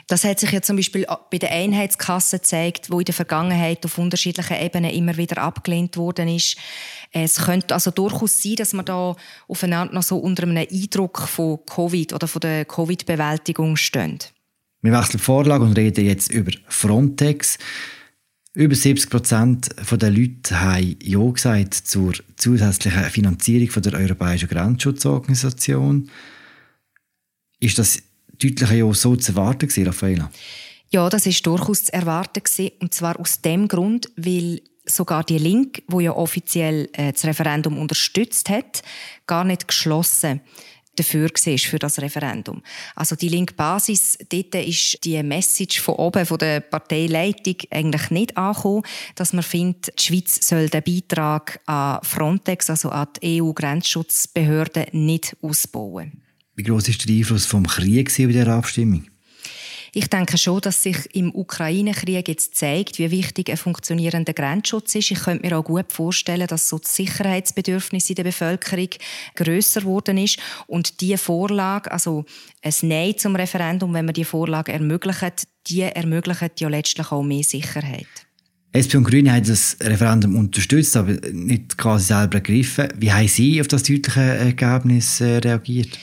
Das 0.07 0.23
hat 0.23 0.39
sich 0.39 0.53
ja 0.53 0.61
zum 0.61 0.77
Beispiel 0.77 1.07
bei 1.31 1.39
der 1.39 1.51
Einheitskasse 1.51 2.39
gezeigt, 2.39 2.91
wo 2.91 2.99
in 2.99 3.07
der 3.07 3.15
Vergangenheit 3.15 3.85
auf 3.87 3.97
unterschiedlichen 3.97 4.61
Ebenen 4.61 4.91
immer 4.91 5.17
wieder 5.17 5.39
abgelehnt 5.39 5.97
worden 5.97 6.29
ist. 6.29 6.59
Es 7.13 7.37
könnte 7.37 7.73
also 7.73 7.91
durchaus 7.91 8.43
sein, 8.43 8.57
dass 8.57 8.75
man 8.75 8.85
da 8.85 9.17
aufeinander 9.49 9.95
noch 9.95 10.03
so 10.03 10.19
unter 10.19 10.43
einem 10.43 10.59
Eindruck 10.71 11.23
von 11.27 11.59
Covid 11.65 12.13
oder 12.13 12.29
von 12.29 12.41
der 12.41 12.67
Covid-Bewältigung 12.67 13.77
stehen. 13.77 14.19
Wir 14.83 14.93
wechseln 14.93 15.17
die 15.17 15.25
Vorlage 15.25 15.65
und 15.65 15.79
reden 15.79 16.05
jetzt 16.05 16.31
über 16.31 16.53
Frontex. 16.69 17.59
Über 18.53 18.75
70 18.75 19.11
Prozent 19.11 19.69
der 19.91 20.11
Leute 20.11 20.61
haben 20.61 20.97
Ja 21.03 21.31
gesagt 21.31 21.75
zur 21.75 22.13
zusätzlichen 22.37 23.05
Finanzierung 23.05 23.83
der 23.83 23.95
Europäischen 23.95 24.49
Grenzschutzorganisation. 24.49 26.11
Ist 27.61 27.79
das 27.79 28.03
deutlich 28.41 28.71
ja 28.71 28.93
so 28.93 29.17
zu 29.17 29.33
erwarten 29.33 29.69
gewesen, 29.69 29.87
Raffaella? 29.87 30.31
Ja, 30.91 31.09
das 31.09 31.27
ist 31.27 31.45
durchaus 31.47 31.85
zu 31.85 31.93
erwarten 31.93 32.43
gewesen, 32.43 32.73
und 32.81 32.95
zwar 32.95 33.19
aus 33.19 33.41
dem 33.41 33.67
Grund, 33.69 34.11
weil 34.17 34.61
sogar 34.85 35.25
die 35.25 35.39
Link, 35.39 35.83
wo 35.89 36.01
ja 36.01 36.13
offiziell 36.13 36.89
äh, 36.93 37.13
das 37.13 37.25
Referendum 37.25 37.79
unterstützt 37.79 38.49
hat, 38.49 38.83
gar 39.27 39.45
nicht 39.45 39.67
geschlossen 39.67 40.41
dafür 40.97 41.29
war 41.29 41.59
für 41.59 41.79
das 41.79 42.01
Referendum. 42.01 42.63
Also 42.95 43.17
die 43.17 43.29
Link-Basis, 43.29 44.19
dort 44.29 44.55
ist 44.55 45.05
die 45.05 45.23
Message 45.23 45.81
von 45.81 45.97
oben, 45.97 46.27
von 46.27 46.39
der 46.39 46.61
Parteileitung 46.61 47.57
eigentlich 47.71 48.11
nicht 48.11 48.37
angekommen, 48.37 48.83
dass 49.15 49.33
man 49.33 49.43
findet, 49.43 49.99
die 49.99 50.03
Schweiz 50.03 50.49
soll 50.49 50.69
den 50.69 50.83
Beitrag 50.83 51.61
an 51.67 52.01
Frontex, 52.03 52.71
also 52.71 52.89
an 52.91 53.09
die 53.23 53.43
EU-Grenzschutzbehörde, 53.43 54.87
nicht 54.93 55.37
ausbauen. 55.43 56.23
Wie 56.57 56.63
groß 56.63 56.89
ist 56.89 57.07
der 57.07 57.15
Einfluss 57.15 57.45
vom 57.45 57.67
Krieg 57.67 58.11
bei 58.17 58.27
dieser 58.27 58.49
Abstimmung? 58.49 59.05
Ich 59.93 60.09
denke 60.09 60.37
schon, 60.37 60.61
dass 60.61 60.83
sich 60.83 60.97
im 61.15 61.35
Ukraine-Krieg 61.35 62.29
jetzt 62.29 62.55
zeigt, 62.55 62.99
wie 62.99 63.11
wichtig 63.11 63.51
ein 63.51 63.57
funktionierender 63.57 64.33
Grenzschutz 64.33 64.95
ist. 64.95 65.11
Ich 65.11 65.21
könnte 65.21 65.47
mir 65.47 65.59
auch 65.59 65.65
gut 65.65 65.93
vorstellen, 65.93 66.47
dass 66.47 66.69
so 66.69 66.79
das 66.79 66.97
Sicherheitsbedürfnis 66.97 68.09
in 68.11 68.17
der 68.17 68.25
Bevölkerung 68.25 68.89
größer 69.37 69.81
geworden 69.81 70.19
ist 70.19 70.39
und 70.67 71.01
die 71.01 71.17
Vorlage, 71.17 71.93
also 71.93 72.25
ein 72.63 72.75
Nein 72.83 73.17
zum 73.17 73.37
Referendum, 73.37 73.93
wenn 73.95 74.05
man 74.07 74.15
die 74.15 74.25
Vorlage 74.25 74.73
ermöglicht, 74.73 75.47
die 75.67 75.83
ermöglicht 75.83 76.61
ja 76.61 76.69
letztlich 76.69 77.11
auch 77.13 77.23
mehr 77.23 77.45
Sicherheit. 77.45 78.07
SP 78.77 78.97
und 78.97 79.05
Grüne 79.05 79.33
haben 79.33 79.47
das 79.47 79.77
Referendum 79.83 80.37
unterstützt, 80.37 80.97
aber 80.97 81.13
nicht 81.33 81.79
quasi 81.79 82.07
selber 82.07 82.35
ergriffen. 82.35 82.89
Wie 82.97 83.13
haben 83.13 83.29
Sie 83.29 83.61
auf 83.61 83.69
das 83.69 83.83
deutliche 83.83 84.21
Ergebnis 84.21 85.21
äh, 85.21 85.39
reagiert? 85.39 85.99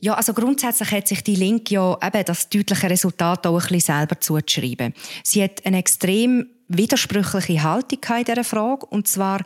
Ja, 0.00 0.14
also 0.14 0.32
grundsätzlich 0.32 0.90
hat 0.90 1.08
sich 1.08 1.22
die 1.22 1.36
Linke 1.36 1.74
ja 1.74 1.98
eben 2.02 2.24
das 2.24 2.48
deutliche 2.48 2.88
Resultat 2.88 3.46
auch 3.46 3.54
ein 3.54 3.68
bisschen 3.68 3.80
selber 3.80 4.20
zuzuschreiben. 4.20 4.94
Sie 5.22 5.42
hat 5.42 5.64
eine 5.64 5.78
extrem 5.78 6.46
widersprüchliche 6.68 7.62
Haltung 7.62 8.00
in 8.18 8.24
dieser 8.24 8.44
Frage. 8.44 8.86
Und 8.86 9.08
zwar 9.08 9.42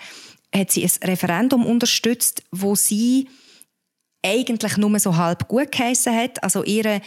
hat 0.54 0.70
sie 0.70 0.84
ein 0.84 1.08
Referendum 1.08 1.66
unterstützt, 1.66 2.42
wo 2.50 2.74
sie 2.74 3.28
eigentlich 4.24 4.76
nur 4.76 4.98
so 4.98 5.16
halb 5.16 5.48
gut 5.48 5.72
geheissen 5.72 6.14
hat. 6.14 6.42
Also 6.42 6.62
ihre 6.64 7.00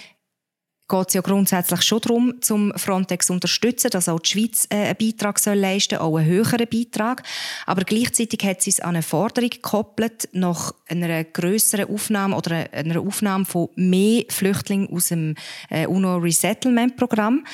geht 0.88 1.08
es 1.08 1.13
ja 1.13 1.22
grundsätzlich 1.22 1.82
schon 1.82 2.02
darum, 2.02 2.42
zum 2.42 2.74
Frontex 2.75 3.28
zu 3.28 3.34
unterstützen, 3.34 3.90
dass 3.92 4.10
auch 4.10 4.20
die 4.20 4.30
Schweiz 4.30 4.68
äh, 4.70 4.75
einen 4.75 4.98
Beitrag 4.98 5.44
leisten 5.46 5.96
soll, 5.96 6.06
auch 6.06 6.18
einen 6.18 6.28
höheren 6.28 6.68
Beitrag. 6.70 7.24
Aber 7.66 7.84
gleichzeitig 7.84 8.44
hat 8.44 8.62
sie 8.62 8.72
es 8.72 8.80
an 8.80 8.90
eine 8.90 9.04
Forderung 9.04 9.50
gekoppelt 9.50 10.30
nach 10.34 10.74
einer 10.88 11.24
größeren 11.24 11.90
Aufnahme 11.90 12.36
oder 12.36 12.68
einer 12.72 13.00
Aufnahme 13.00 13.46
von 13.46 13.70
mehr 13.75 14.25
Flüchtlingen 14.30 14.90
aus 14.90 15.08
dem 15.08 15.36
äh, 15.70 15.88
UNO 15.88 16.18
Resettlement 16.18 16.98
Programm. 16.98 17.46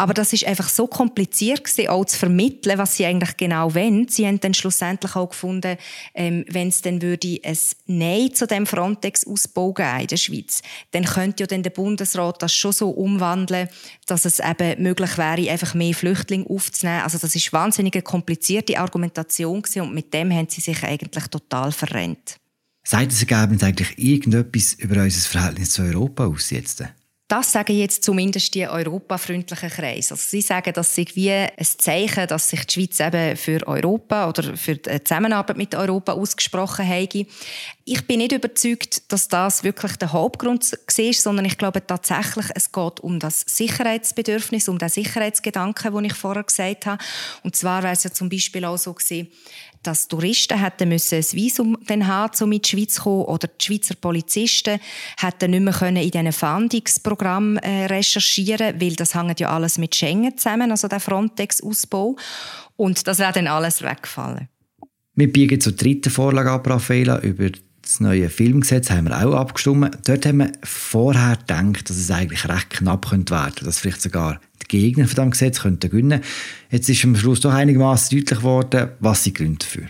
Aber 0.00 0.14
das 0.14 0.32
ist 0.32 0.46
einfach 0.46 0.70
so 0.70 0.86
kompliziert 0.86 1.62
gewesen, 1.62 1.90
auch 1.90 2.06
zu 2.06 2.18
vermitteln, 2.18 2.78
was 2.78 2.96
sie 2.96 3.04
eigentlich 3.04 3.36
genau 3.36 3.74
wollen. 3.74 4.08
Sie 4.08 4.26
haben 4.26 4.40
dann 4.40 4.54
schlussendlich 4.54 5.14
auch 5.14 5.28
gefunden, 5.28 5.76
ähm, 6.14 6.46
wenn 6.48 6.68
es 6.68 6.80
dann 6.80 7.02
würde 7.02 7.38
ein 7.44 7.58
Nein 7.84 8.32
zu 8.32 8.46
dem 8.46 8.64
Frontex-Ausbau 8.64 9.74
geben 9.74 10.00
in 10.00 10.06
der 10.06 10.16
Schweiz, 10.16 10.62
dann 10.92 11.04
könnte 11.04 11.42
ja 11.42 11.46
dann 11.46 11.62
der 11.62 11.68
Bundesrat 11.68 12.42
das 12.42 12.54
schon 12.54 12.72
so 12.72 12.88
umwandeln, 12.88 13.68
dass 14.06 14.24
es 14.24 14.38
eben 14.38 14.82
möglich 14.82 15.18
wäre, 15.18 15.50
einfach 15.50 15.74
mehr 15.74 15.92
Flüchtlinge 15.92 16.48
aufzunehmen. 16.48 17.02
Also 17.02 17.18
das 17.18 17.36
ist 17.36 17.52
wahnsinnig 17.52 17.94
eine 17.94 18.02
komplizierte 18.02 18.78
Argumentation 18.78 19.60
gewesen 19.60 19.82
und 19.82 19.92
mit 19.92 20.14
dem 20.14 20.32
haben 20.32 20.48
sie 20.48 20.62
sich 20.62 20.82
eigentlich 20.82 21.26
total 21.26 21.72
verrennt. 21.72 22.36
Sagt 22.84 23.12
das 23.12 23.22
Ergebnis 23.22 23.62
eigentlich 23.62 23.98
irgendetwas 23.98 24.72
über 24.78 25.02
unser 25.02 25.28
Verhältnis 25.28 25.72
zu 25.72 25.82
Europa 25.82 26.24
aus 26.24 26.48
jetzt? 26.48 26.84
Das 27.30 27.52
sagen 27.52 27.76
jetzt 27.76 28.02
zumindest 28.02 28.56
die 28.56 28.66
europafreundlichen 28.66 29.70
Kreise. 29.70 30.14
Also 30.14 30.16
sie 30.16 30.40
sagen, 30.40 30.72
dass 30.72 30.96
sie 30.96 31.06
wie 31.14 31.30
ein 31.30 31.48
Zeichen, 31.60 32.26
dass 32.26 32.48
sich 32.48 32.66
die 32.66 32.72
Schweiz 32.72 32.98
eben 32.98 33.36
für 33.36 33.64
Europa 33.68 34.28
oder 34.28 34.56
für 34.56 34.74
die 34.74 35.04
Zusammenarbeit 35.04 35.56
mit 35.56 35.76
Europa 35.76 36.14
ausgesprochen 36.14 36.88
hat. 36.88 37.14
Ich 37.84 38.06
bin 38.08 38.18
nicht 38.18 38.32
überzeugt, 38.32 39.12
dass 39.12 39.28
das 39.28 39.62
wirklich 39.62 39.94
der 39.94 40.12
Hauptgrund 40.12 40.72
war, 40.72 41.12
sondern 41.12 41.44
ich 41.44 41.56
glaube 41.56 41.86
tatsächlich, 41.86 42.46
es 42.56 42.72
geht 42.72 42.98
um 42.98 43.20
das 43.20 43.44
Sicherheitsbedürfnis, 43.46 44.68
um 44.68 44.78
den 44.78 44.88
Sicherheitsgedanken, 44.88 45.94
den 45.94 46.06
ich 46.06 46.14
vorher 46.14 46.42
gesagt 46.42 46.86
habe. 46.86 47.02
Und 47.44 47.54
zwar 47.54 47.84
wäre 47.84 47.92
es 47.92 48.02
ja 48.02 48.10
zum 48.10 48.28
Beispiel 48.28 48.64
auch 48.64 48.76
so 48.76 48.92
gewesen, 48.92 49.28
dass 49.82 50.08
Touristen 50.08 50.58
hätten 50.58 50.88
müssen 50.88 51.16
ein 51.16 51.32
Visum 51.32 51.78
dann 51.86 52.06
haben, 52.06 52.32
um 52.42 52.52
in 52.52 52.62
die 52.62 52.68
Schweiz 52.68 52.94
zu 52.94 53.02
kommen, 53.02 53.24
oder 53.24 53.48
die 53.48 53.64
Schweizer 53.64 53.94
Polizisten 53.94 54.78
hätten 55.18 55.52
nicht 55.52 55.62
mehr 55.62 55.72
können 55.72 55.96
in 55.96 56.10
diesen 56.10 56.32
Fahndungsprogramm 56.32 57.56
äh, 57.58 57.86
recherchieren 57.86 58.80
weil 58.80 58.94
das 58.94 59.14
hängt 59.14 59.40
ja 59.40 59.50
alles 59.50 59.78
mit 59.78 59.94
Schengen 59.94 60.36
zusammen, 60.36 60.70
also 60.70 60.88
der 60.88 61.00
Frontex-Ausbau. 61.00 62.16
Und 62.76 63.06
das 63.06 63.18
wäre 63.18 63.32
dann 63.32 63.46
alles 63.46 63.82
weggefallen. 63.82 64.48
Wir 65.14 65.30
biegen 65.30 65.60
zur 65.60 65.72
dritten 65.72 66.10
Vorlage 66.10 66.50
ab, 66.50 66.68
Raffaela, 66.68 67.20
über 67.20 67.50
das 67.90 67.98
neue 67.98 68.30
Filmgesetz 68.30 68.88
haben 68.88 69.08
wir 69.08 69.26
auch 69.26 69.34
abgestimmt. 69.34 69.98
Dort 70.06 70.24
haben 70.24 70.38
wir 70.38 70.52
vorher 70.62 71.36
gedacht, 71.36 71.90
dass 71.90 71.96
es 71.96 72.08
eigentlich 72.08 72.48
recht 72.48 72.70
knapp 72.70 73.10
könnte 73.10 73.34
werden 73.34 73.64
dass 73.64 73.80
vielleicht 73.80 74.00
sogar 74.00 74.40
die 74.62 74.68
Gegner 74.68 75.08
von 75.08 75.16
diesem 75.16 75.30
Gesetz 75.32 75.60
könnten 75.60 75.90
gewinnen 75.90 76.22
Jetzt 76.70 76.88
ist 76.88 77.04
am 77.04 77.16
Schluss 77.16 77.40
doch 77.40 77.52
einigermaßen 77.52 78.16
deutlich 78.16 78.38
geworden, 78.38 78.90
was 79.00 79.24
sie 79.24 79.32
Gründe 79.32 79.58
dafür. 79.58 79.88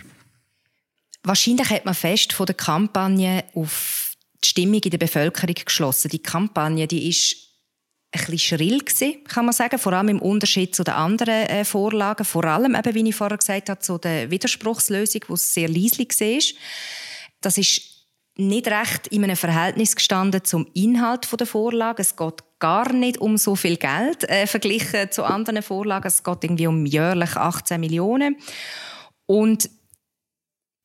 Wahrscheinlich 1.21 1.69
hat 1.69 1.85
man 1.85 1.93
fest 1.93 2.33
von 2.33 2.47
der 2.47 2.55
Kampagne 2.55 3.43
auf 3.53 4.13
die 4.43 4.49
Stimmung 4.49 4.81
in 4.83 4.89
der 4.89 4.97
Bevölkerung 4.97 5.55
geschlossen. 5.63 6.09
Die 6.09 6.23
Kampagne, 6.23 6.87
die 6.87 7.07
ist 7.07 7.35
ein 8.13 8.25
bisschen 8.25 8.39
schrill 8.39 8.79
gewesen, 8.79 9.23
kann 9.25 9.45
man 9.45 9.53
sagen, 9.53 9.77
vor 9.77 9.93
allem 9.93 10.09
im 10.09 10.21
Unterschied 10.23 10.75
zu 10.75 10.83
den 10.83 10.95
anderen 10.95 11.45
äh, 11.45 11.63
Vorlagen, 11.63 12.25
vor 12.25 12.45
allem 12.45 12.73
eben, 12.73 12.95
wie 12.95 13.09
ich 13.09 13.15
vorher 13.15 13.37
gesagt 13.37 13.69
habe, 13.69 13.79
zu 13.79 13.99
der 13.99 14.31
Widerspruchslösung, 14.31 15.21
wo 15.27 15.35
es 15.35 15.53
sehr 15.53 15.69
leislich 15.69 16.19
war. 16.19 16.41
Das 17.41 17.57
ist 17.59 17.90
nicht 18.47 18.67
recht 18.67 19.07
in 19.07 19.23
einem 19.23 19.35
Verhältnis 19.35 19.95
gestanden 19.95 20.43
zum 20.43 20.67
Inhalt 20.73 21.27
der 21.39 21.47
Vorlage. 21.47 22.01
Es 22.01 22.15
geht 22.15 22.43
gar 22.59 22.91
nicht 22.93 23.19
um 23.19 23.37
so 23.37 23.55
viel 23.55 23.77
Geld 23.77 24.29
äh, 24.29 24.47
verglichen 24.47 25.11
zu 25.11 25.23
anderen 25.23 25.61
Vorlagen. 25.63 26.07
Es 26.07 26.23
geht 26.23 26.43
irgendwie 26.43 26.67
um 26.67 26.85
jährlich 26.85 27.35
18 27.35 27.79
Millionen. 27.79 28.37
Und 29.25 29.69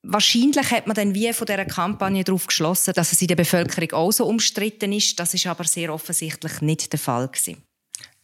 Wahrscheinlich 0.08 0.70
hat 0.70 0.86
man 0.86 0.94
dann 0.94 1.14
wie 1.14 1.32
von 1.32 1.46
dieser 1.46 1.64
Kampagne 1.64 2.22
darauf 2.22 2.46
geschlossen, 2.46 2.94
dass 2.94 3.10
es 3.10 3.20
in 3.20 3.26
der 3.26 3.34
Bevölkerung 3.34 3.92
auch 3.92 4.12
so 4.12 4.25
umstritten 4.25 4.92
ist. 4.92 5.18
Das 5.18 5.34
ist 5.34 5.48
aber 5.48 5.64
sehr 5.64 5.92
offensichtlich 5.92 6.60
nicht 6.60 6.92
der 6.92 7.00
Fall 7.00 7.26
gewesen. 7.26 7.60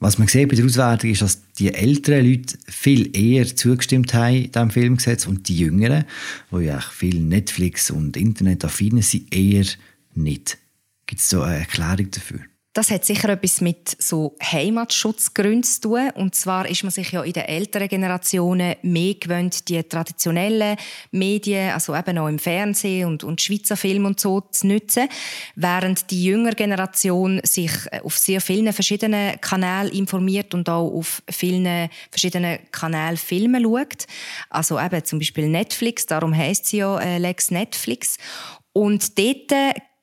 Was 0.03 0.19
man 0.19 0.27
sieht 0.27 0.49
bei 0.49 0.57
der 0.57 0.65
Auswertung 0.65 1.11
ist, 1.11 1.23
dass 1.23 1.43
die 1.61 1.73
älteren 1.73 2.27
Leute 2.27 2.59
viel 2.67 3.17
eher 3.17 3.47
zugestimmt 3.47 4.13
haben 4.15 4.51
diesem 4.51 4.71
Filmgesetz 4.73 5.29
und 5.29 5.47
die 5.47 5.57
Jüngeren, 5.57 6.07
die 6.51 6.65
ja 6.65 6.81
viel 6.81 7.21
Netflix 7.21 7.89
und 7.89 8.17
Internet 8.17 8.65
affin 8.65 9.01
sind, 9.01 9.33
eher 9.33 9.65
nicht. 10.17 10.59
Gibt 11.07 11.21
es 11.21 11.31
so 11.31 11.43
eine 11.43 11.61
Erklärung 11.61 12.11
dafür? 12.11 12.41
Das 12.75 12.91
hat 12.91 13.05
sicher 13.05 13.29
etwas 13.29 13.61
mit 13.61 13.97
so 13.99 14.35
Heimatschutzgründen 14.43 15.63
zu 15.63 15.81
tun. 15.83 16.11
Und 16.15 16.35
zwar 16.35 16.67
ist 16.67 16.83
man 16.83 16.91
sich 16.91 17.13
ja 17.13 17.23
in 17.23 17.35
den 17.35 17.45
älteren 17.45 17.87
Generationen 17.87 18.77
mehr 18.81 19.15
gewöhnt, 19.15 19.69
die 19.69 19.83
traditionellen 19.83 20.79
Medien, 21.11 21.73
also 21.73 21.95
eben 21.95 22.17
auch 22.17 22.29
im 22.29 22.39
Fernsehen 22.39 23.09
und, 23.09 23.25
und 23.25 23.43
Schweizer 23.43 23.77
Film 23.77 24.07
und 24.07 24.21
so 24.21 24.41
zu 24.41 24.69
nutzen, 24.69 25.09
während 25.55 26.11
die 26.11 26.25
jüngere 26.25 26.55
Generation 26.55 27.43
sich 27.45 27.73
auf 28.03 28.17
sehr 28.17 28.41
vielen 28.41 28.73
verschiedenen 28.73 29.39
Kanälen 29.43 29.93
informiert 29.93 30.55
und 30.55 30.67
auch 30.71 30.93
auf 30.93 31.23
vielen 31.29 31.91
verschiedenen 32.11 32.59
Kanälen 32.71 33.19
Filme 33.19 33.61
schaut. 33.61 34.07
Also 34.49 34.81
eben 34.81 35.05
zum 35.05 35.19
Beispiel 35.19 35.47
Netflix, 35.47 36.07
darum 36.07 36.35
heißt 36.35 36.65
sie 36.65 36.79
ja 36.79 36.99
äh, 37.01 37.19
Lex 37.19 37.51
Netflix. 37.51 38.17
Und 38.73 39.19
dort 39.19 39.53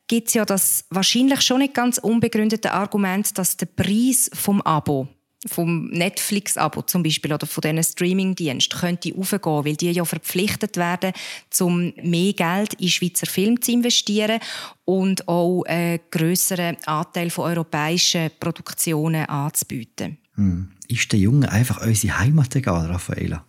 gibt 0.09 0.27
es 0.27 0.33
ja 0.33 0.43
das 0.43 0.83
wahrscheinlich 0.89 1.41
schon 1.41 1.59
nicht 1.59 1.73
ganz 1.73 1.97
unbegründete 1.97 2.73
Argument, 2.73 3.37
dass 3.37 3.55
der 3.55 3.67
Preis 3.67 4.29
vom 4.33 4.61
Abo 4.61 5.07
vom 5.47 5.87
Netflix-Abo 5.87 6.81
zum 6.81 7.01
Beispiel 7.01 7.31
oder 7.31 7.47
von 7.47 7.61
diesen 7.61 7.81
Streaming-Diensten 7.81 8.77
könnte 8.77 9.13
aufgehen, 9.15 9.65
weil 9.65 9.75
die 9.77 9.91
ja 9.91 10.03
verpflichtet 10.03 10.75
werden, 10.75 11.13
um 11.61 11.93
mehr 12.03 12.33
Geld 12.33 12.73
in 12.73 12.89
Schweizer 12.89 13.25
Film 13.25 13.61
zu 13.61 13.71
investieren 13.71 14.41
und 14.83 15.27
auch 15.29 15.63
einen 15.63 16.01
grösseren 16.11 16.75
Anteil 16.85 17.29
von 17.29 17.45
europäischen 17.45 18.31
Produktionen 18.39 19.27
anzubieten. 19.27 20.17
Hm. 20.35 20.71
Ist 20.89 21.11
der 21.11 21.19
Junge 21.19 21.49
einfach 21.49 21.85
unsere 21.85 22.19
Heimat 22.19 22.55
egal, 22.55 22.87
Raffaela? 22.87 23.45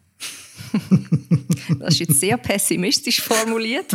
das 1.79 1.95
ist 1.95 2.01
jetzt 2.01 2.21
sehr 2.21 2.37
pessimistisch 2.37 3.21
formuliert. 3.21 3.93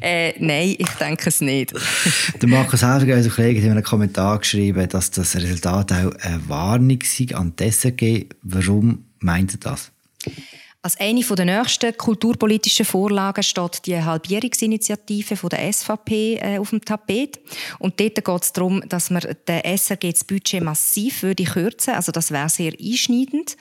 Äh, 0.00 0.34
nein, 0.38 0.74
ich 0.78 0.90
denke 1.00 1.28
es 1.28 1.40
nicht. 1.40 1.72
Der 2.40 2.48
Markus 2.48 2.82
Häuser, 2.82 3.06
unser 3.14 3.30
Kollege, 3.30 3.60
hat 3.60 3.66
in 3.66 3.70
einem 3.72 3.82
Kommentar 3.82 4.38
geschrieben, 4.38 4.88
dass 4.88 5.10
das 5.10 5.36
Resultat 5.36 5.92
auch 5.92 6.12
eine 6.20 6.48
Warnung 6.48 6.98
sei 7.04 7.34
an 7.34 7.54
die 7.58 7.70
SRG. 7.70 8.26
Warum 8.42 9.04
meint 9.20 9.54
er 9.54 9.58
das? 9.58 9.90
Als 10.84 11.00
eine 11.00 11.22
der 11.22 11.46
nächsten 11.46 11.96
kulturpolitischen 11.96 12.84
Vorlagen 12.84 13.42
steht 13.42 13.86
die 13.86 14.02
Halbierungsinitiative 14.02 15.48
der 15.48 15.72
SVP 15.72 16.34
äh, 16.34 16.58
auf 16.58 16.68
dem 16.70 16.84
Tapet. 16.84 17.40
Und 17.78 17.98
dort 17.98 18.22
geht 18.22 18.42
es 18.42 18.52
darum, 18.52 18.86
dass 18.86 19.08
man 19.08 19.22
der 19.46 19.64
SRG 19.64 20.12
das 20.12 20.24
Budget 20.24 20.62
massiv 20.62 21.22
würde 21.22 21.44
kürzen 21.44 21.94
Also 21.94 22.12
das 22.12 22.30
wäre 22.30 22.50
sehr 22.50 22.74
einschneidend. 22.78 23.56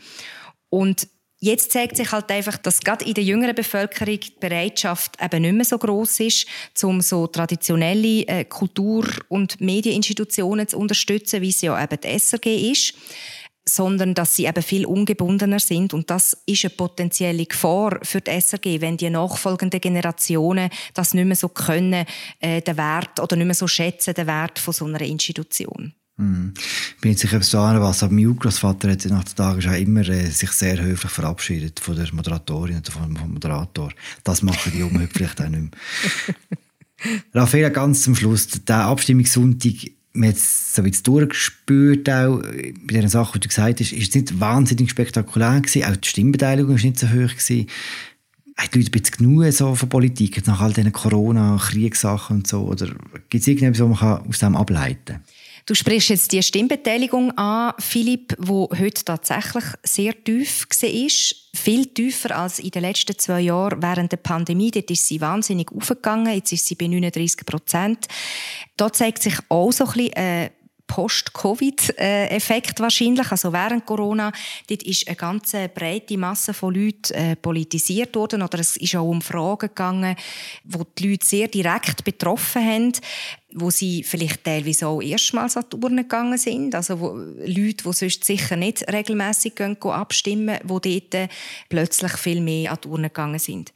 Und 0.68 1.08
Jetzt 1.44 1.74
zeigt 1.74 1.98
sich 1.98 2.10
halt 2.14 2.32
einfach, 2.32 2.56
dass 2.56 2.80
gerade 2.80 3.04
in 3.04 3.16
der 3.16 3.24
jüngeren 3.26 3.54
Bevölkerung 3.54 4.18
die 4.18 4.32
Bereitschaft 4.40 5.22
eben 5.22 5.42
nicht 5.42 5.54
mehr 5.54 5.66
so 5.66 5.78
groß 5.78 6.22
ist, 6.22 6.48
um 6.82 7.02
so 7.02 7.28
traditionelle 7.28 8.26
äh, 8.30 8.46
Kultur- 8.46 9.10
und 9.28 9.60
Medieninstitutionen 9.60 10.70
zu 10.70 10.78
unterstützen, 10.78 11.42
wie 11.42 11.50
es 11.50 11.60
ja 11.60 11.84
eben 11.84 12.00
die 12.00 12.18
SRG 12.18 12.72
ist 12.72 12.94
sondern 13.66 14.14
dass 14.14 14.36
sie 14.36 14.46
eben 14.46 14.62
viel 14.62 14.86
ungebundener 14.86 15.60
sind 15.60 15.94
und 15.94 16.10
das 16.10 16.34
ist 16.46 16.66
eine 16.66 16.72
potenzielle 16.72 17.46
Gefahr 17.46 17.98
für 18.04 18.20
die 18.20 18.32
SRG, 18.32 18.82
wenn 18.82 18.98
die 18.98 19.10
nachfolgenden 19.10 19.80
Generationen 19.80 20.70
das 20.94 21.14
nicht 21.14 21.26
mehr 21.26 21.38
so 21.38 21.48
können, 21.48 22.06
äh, 22.42 22.62
den 22.62 22.78
Wert 22.78 23.22
oder 23.22 23.38
nicht 23.38 23.46
mehr 23.46 23.56
so 23.56 23.68
schätzen, 23.68 24.14
den 24.14 24.28
Wert 24.28 24.60
von 24.60 24.74
so 24.74 24.84
einer 24.84 25.00
Institution. 25.00 25.94
Mhm. 26.18 26.54
Ich 26.96 27.02
bin 27.02 27.12
jetzt 27.12 27.22
sicher 27.22 27.42
sagen, 27.42 27.82
was, 27.82 28.04
aber 28.04 28.14
mein 28.14 28.28
Urgroßvater 28.28 28.92
hat 28.92 29.06
nach 29.06 29.24
den 29.24 29.36
Tagen 29.36 29.62
schon 29.62 29.74
immer 29.74 30.08
äh, 30.08 30.30
sich 30.30 30.52
sehr 30.52 30.80
höflich 30.80 31.12
verabschiedet 31.12 31.80
von 31.80 31.96
der 31.96 32.14
Moderatorin 32.14 32.78
oder 32.78 32.92
vom, 32.92 33.16
vom 33.16 33.34
Moderator. 33.34 33.92
Das 34.24 34.44
machen 34.44 34.72
die 34.74 34.80
Jungen 34.80 35.10
vielleicht 35.12 35.42
auch 35.42 35.50
nicht 35.50 35.62
mehr. 35.62 35.72
Raphael, 37.34 37.72
ganz 37.72 38.04
zum 38.04 38.16
Schluss, 38.16 38.48
der 38.48 38.86
Abstimmungssonntag, 38.86 39.92
man 40.14 40.30
hat 40.30 40.36
es 40.36 40.76
so 40.76 40.82
ein 40.82 40.90
bisschen 40.90 41.04
durchgespürt, 41.06 42.08
auch 42.10 42.40
bei 42.40 42.94
den 42.94 43.10
Sachen, 43.10 43.42
die 43.42 43.48
du 43.48 43.48
gesagt 43.48 43.80
hast, 43.80 43.92
ist 43.92 44.10
es 44.10 44.16
nicht 44.16 44.40
wahnsinnig 44.40 44.92
spektakulär 44.92 45.60
gewesen, 45.60 45.84
auch 45.86 45.96
die 45.96 46.08
Stimmbeteiligung 46.08 46.76
war 46.76 46.84
nicht 46.84 47.00
so 47.00 47.08
hoch 47.08 47.12
gewesen. 47.12 47.68
Haben 48.56 48.70
die 48.72 48.78
Leute 48.78 48.92
ein 48.92 49.02
bisschen 49.02 49.18
genug 49.18 49.52
so 49.52 49.74
von 49.74 49.90
Politik, 49.90 50.46
nach 50.46 50.62
all 50.62 50.72
diesen 50.72 50.92
Corona-Kriegssachen 50.92 52.38
und 52.38 52.48
so, 52.48 52.62
oder 52.62 52.88
gibt 53.30 53.42
es 53.42 53.48
irgendetwas, 53.48 53.90
was 53.90 54.00
man 54.00 54.28
aus 54.28 54.38
dem 54.38 54.56
ableiten 54.56 55.06
kann? 55.06 55.22
Du 55.66 55.76
sprichst 55.76 56.10
jetzt 56.10 56.32
die 56.34 56.44
Stimmbeteiligung 56.44 57.32
an, 57.38 57.74
Philipp, 57.80 58.36
wo 58.38 58.70
heute 58.78 59.06
tatsächlich 59.06 59.64
sehr 59.84 60.22
tief 60.22 60.68
war. 60.70 61.10
Viel 61.56 61.86
tiefer 61.86 62.36
als 62.38 62.60
in 62.60 62.72
den 62.72 62.82
letzten 62.82 63.18
zwei 63.18 63.42
Jahren 63.42 63.82
während 63.82 64.12
der 64.12 64.18
Pandemie. 64.18 64.72
Dort 64.72 64.92
ist 64.92 65.08
sie 65.08 65.22
wahnsinnig 65.22 65.72
aufgegangen. 65.72 66.34
Jetzt 66.34 66.52
ist 66.52 66.66
sie 66.66 66.76
bei 66.76 66.88
39 66.88 67.46
Prozent. 67.46 68.08
Da 68.76 68.92
zeigt 68.92 69.24
sich 69.24 69.36
auch 69.48 69.72
so 69.72 69.86
ein 69.86 69.94
bisschen 69.94 70.14
äh, 70.14 70.50
Post-Covid-Effekt 70.88 72.80
wahrscheinlich. 72.80 73.32
Also 73.32 73.54
während 73.54 73.86
Corona, 73.86 74.32
dort 74.68 74.84
ist 74.84 75.08
eine 75.08 75.16
ganz 75.16 75.56
breite 75.74 76.18
Masse 76.18 76.54
von 76.54 76.74
Leuten 76.74 77.14
äh, 77.14 77.36
politisiert 77.36 78.16
worden 78.16 78.42
oder 78.42 78.60
es 78.60 78.78
ist 78.78 78.96
auch 78.96 79.08
um 79.08 79.22
Fragen 79.22 79.70
gegangen, 79.70 80.16
wo 80.66 80.84
die 80.84 81.10
Leute 81.10 81.26
sehr 81.26 81.48
direkt 81.48 82.04
betroffen 82.04 82.64
haben 82.64 82.92
wo 83.56 83.70
sie 83.70 84.04
vielleicht 84.04 84.44
teilweise 84.44 84.88
auch 84.88 85.02
erstmals 85.02 85.58
an 85.58 85.66
die 85.72 85.78
Urne 85.78 86.04
gegangen 86.04 86.38
sind, 86.38 86.76
also 86.76 87.00
wo 87.00 87.10
Leute, 87.14 87.84
die 87.84 87.94
sonst 87.94 88.24
sicher 88.24 88.56
nicht 88.56 88.86
gehen 88.86 89.78
abstimmen, 89.84 90.60
die 90.64 91.10
dort 91.10 91.30
plötzlich 91.70 92.14
viel 92.14 92.42
mehr 92.42 92.72
an 92.72 92.80
die 92.84 92.88
Urne 92.88 93.10
gegangen 93.10 93.40
sind. 93.40 93.74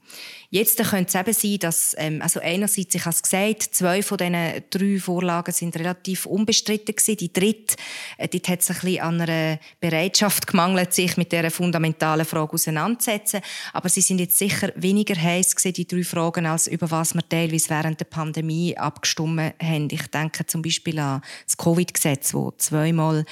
Jetzt 0.49 0.81
könnte 0.81 1.09
es 1.09 1.15
eben 1.15 1.33
sein, 1.33 1.59
dass, 1.59 1.95
ähm, 1.97 2.21
also 2.21 2.39
einerseits, 2.39 2.95
ich 2.95 3.01
habe 3.01 3.13
es 3.13 3.21
gesagt, 3.21 3.63
zwei 3.75 4.01
von 4.01 4.17
diesen 4.17 4.63
drei 4.69 4.97
Vorlagen 4.97 5.51
sind 5.51 5.75
relativ 5.75 6.25
unbestritten 6.25 6.95
gewesen. 6.95 7.17
Die 7.17 7.33
dritte, 7.33 7.75
äh, 8.17 8.29
dort 8.29 8.47
hat 8.47 8.61
es 8.61 8.69
ein 8.69 8.75
bisschen 8.75 9.01
an 9.01 9.21
einer 9.21 9.59
Bereitschaft 9.81 10.47
gemangelt, 10.47 10.93
sich 10.93 11.17
mit 11.17 11.33
dieser 11.33 11.51
fundamentalen 11.51 12.25
Frage 12.25 12.53
auseinanderzusetzen. 12.53 13.41
Aber 13.73 13.89
sie 13.89 13.99
sind 13.99 14.19
jetzt 14.19 14.37
sicher 14.37 14.71
weniger 14.75 15.21
heiß 15.21 15.53
gewesen, 15.53 15.73
die 15.73 15.87
drei 15.87 16.03
Fragen, 16.03 16.45
als 16.45 16.67
über 16.67 16.89
was 16.91 17.13
wir 17.13 17.27
teilweise 17.27 17.69
während 17.69 17.99
der 17.99 18.05
Pandemie 18.05 18.77
abgestimmt 18.77 19.17
haben. 19.39 19.53
Ich 19.67 20.07
denke 20.07 20.45
zum 20.45 20.61
Beispiel 20.61 20.99
an 20.99 21.21
das 21.45 21.57
Covid-Gesetz, 21.57 22.33
wo 22.33 22.51
zweimal 22.57 23.25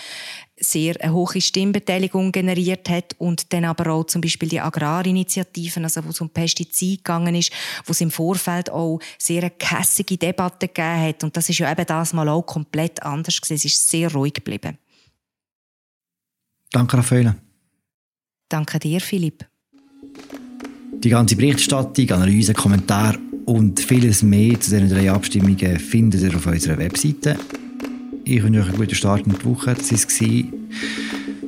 sehr 0.58 0.96
eine 1.02 1.14
hohe 1.14 1.42
Stimmbeteiligung 1.42 2.32
generiert 2.32 2.90
hat 2.90 3.16
und 3.18 3.52
dann 3.52 3.66
aber 3.66 3.92
auch 3.92 4.06
zum 4.06 4.22
Beispiel 4.22 4.48
die 4.48 4.62
Agrarinitiativen, 4.62 5.84
also 5.84 6.06
wo 6.06 6.10
es 6.10 6.22
um 6.22 6.30
Pestizide 6.30 6.98
gegangen 6.98 7.36
ist, 7.36 7.52
wo 7.86 7.92
es 7.92 8.02
im 8.02 8.12
Vorfeld 8.12 8.70
auch 8.70 9.00
sehr 9.18 9.42
eine 9.42 9.52
kässige 9.52 10.18
Debatte 10.18 10.68
gegeben 10.68 11.02
hat 11.02 11.24
und 11.24 11.36
das 11.36 11.50
ist 11.50 11.60
ja 11.60 11.72
eben 11.72 11.86
das 11.86 12.14
mal 12.14 12.30
auch 12.30 12.44
komplett 12.44 13.04
anders 13.04 13.42
gewesen. 13.42 13.56
Es 13.56 13.66
ist 13.66 13.90
sehr 13.90 14.12
ruhig 14.14 14.34
geblieben. 14.34 14.78
Danke, 16.72 16.98
Raffaele. 16.98 17.36
Danke 18.50 18.80
dir, 18.80 19.02
Philipp. 19.02 19.46
Die 20.94 21.10
ganze 21.10 21.36
Berichterstattung, 21.36 22.10
Analyse, 22.12 22.54
Kommentare 22.54 23.20
und 23.46 23.80
vieles 23.80 24.24
mehr 24.24 24.60
zu 24.60 24.72
diesen 24.72 24.90
drei 24.90 25.12
Abstimmungen 25.12 25.80
findet 25.80 26.22
ihr 26.22 26.36
auf 26.36 26.46
unserer 26.46 26.78
Webseite. 26.78 27.38
Ich 28.24 28.42
wünsche 28.42 28.60
euch 28.60 28.68
einen 28.68 28.78
guten 28.78 28.96
Start 28.96 29.28
in 29.28 29.34
die 29.34 29.46
Woche. 29.46 29.76
Das 29.76 29.92
war 29.92 30.28
die 30.28 30.52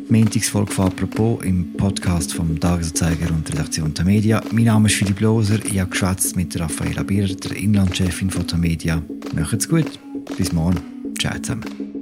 Montagsfolge 0.10 0.71
von 0.71 0.86
«Apropos» 0.86 1.43
im 1.43 1.73
Podcast 1.73 2.33
vom 2.33 2.60
Tagesanzeiger 2.60 3.29
und 3.29 3.47
der 3.47 3.55
Redaktion 3.55 3.93
der 3.93 4.05
Media. 4.05 4.41
Mein 4.51 4.65
Name 4.65 4.88
ist 4.88 4.95
Philipp 4.95 5.19
Loser. 5.19 5.60
Ich 5.65 5.79
habe 5.79 5.89
geschwätzt 5.89 6.36
mit 6.36 6.57
Raffaella 6.60 7.03
Birrer, 7.03 7.33
der 7.33 7.57
Inlandchefin 7.57 8.29
von 8.29 8.45
der 8.45 8.57
Media. 8.57 9.01
Macht's 9.36 9.67
gut. 9.67 9.99
Bis 10.38 10.53
morgen. 10.53 10.79
Ciao 11.19 11.38
zusammen. 11.39 11.96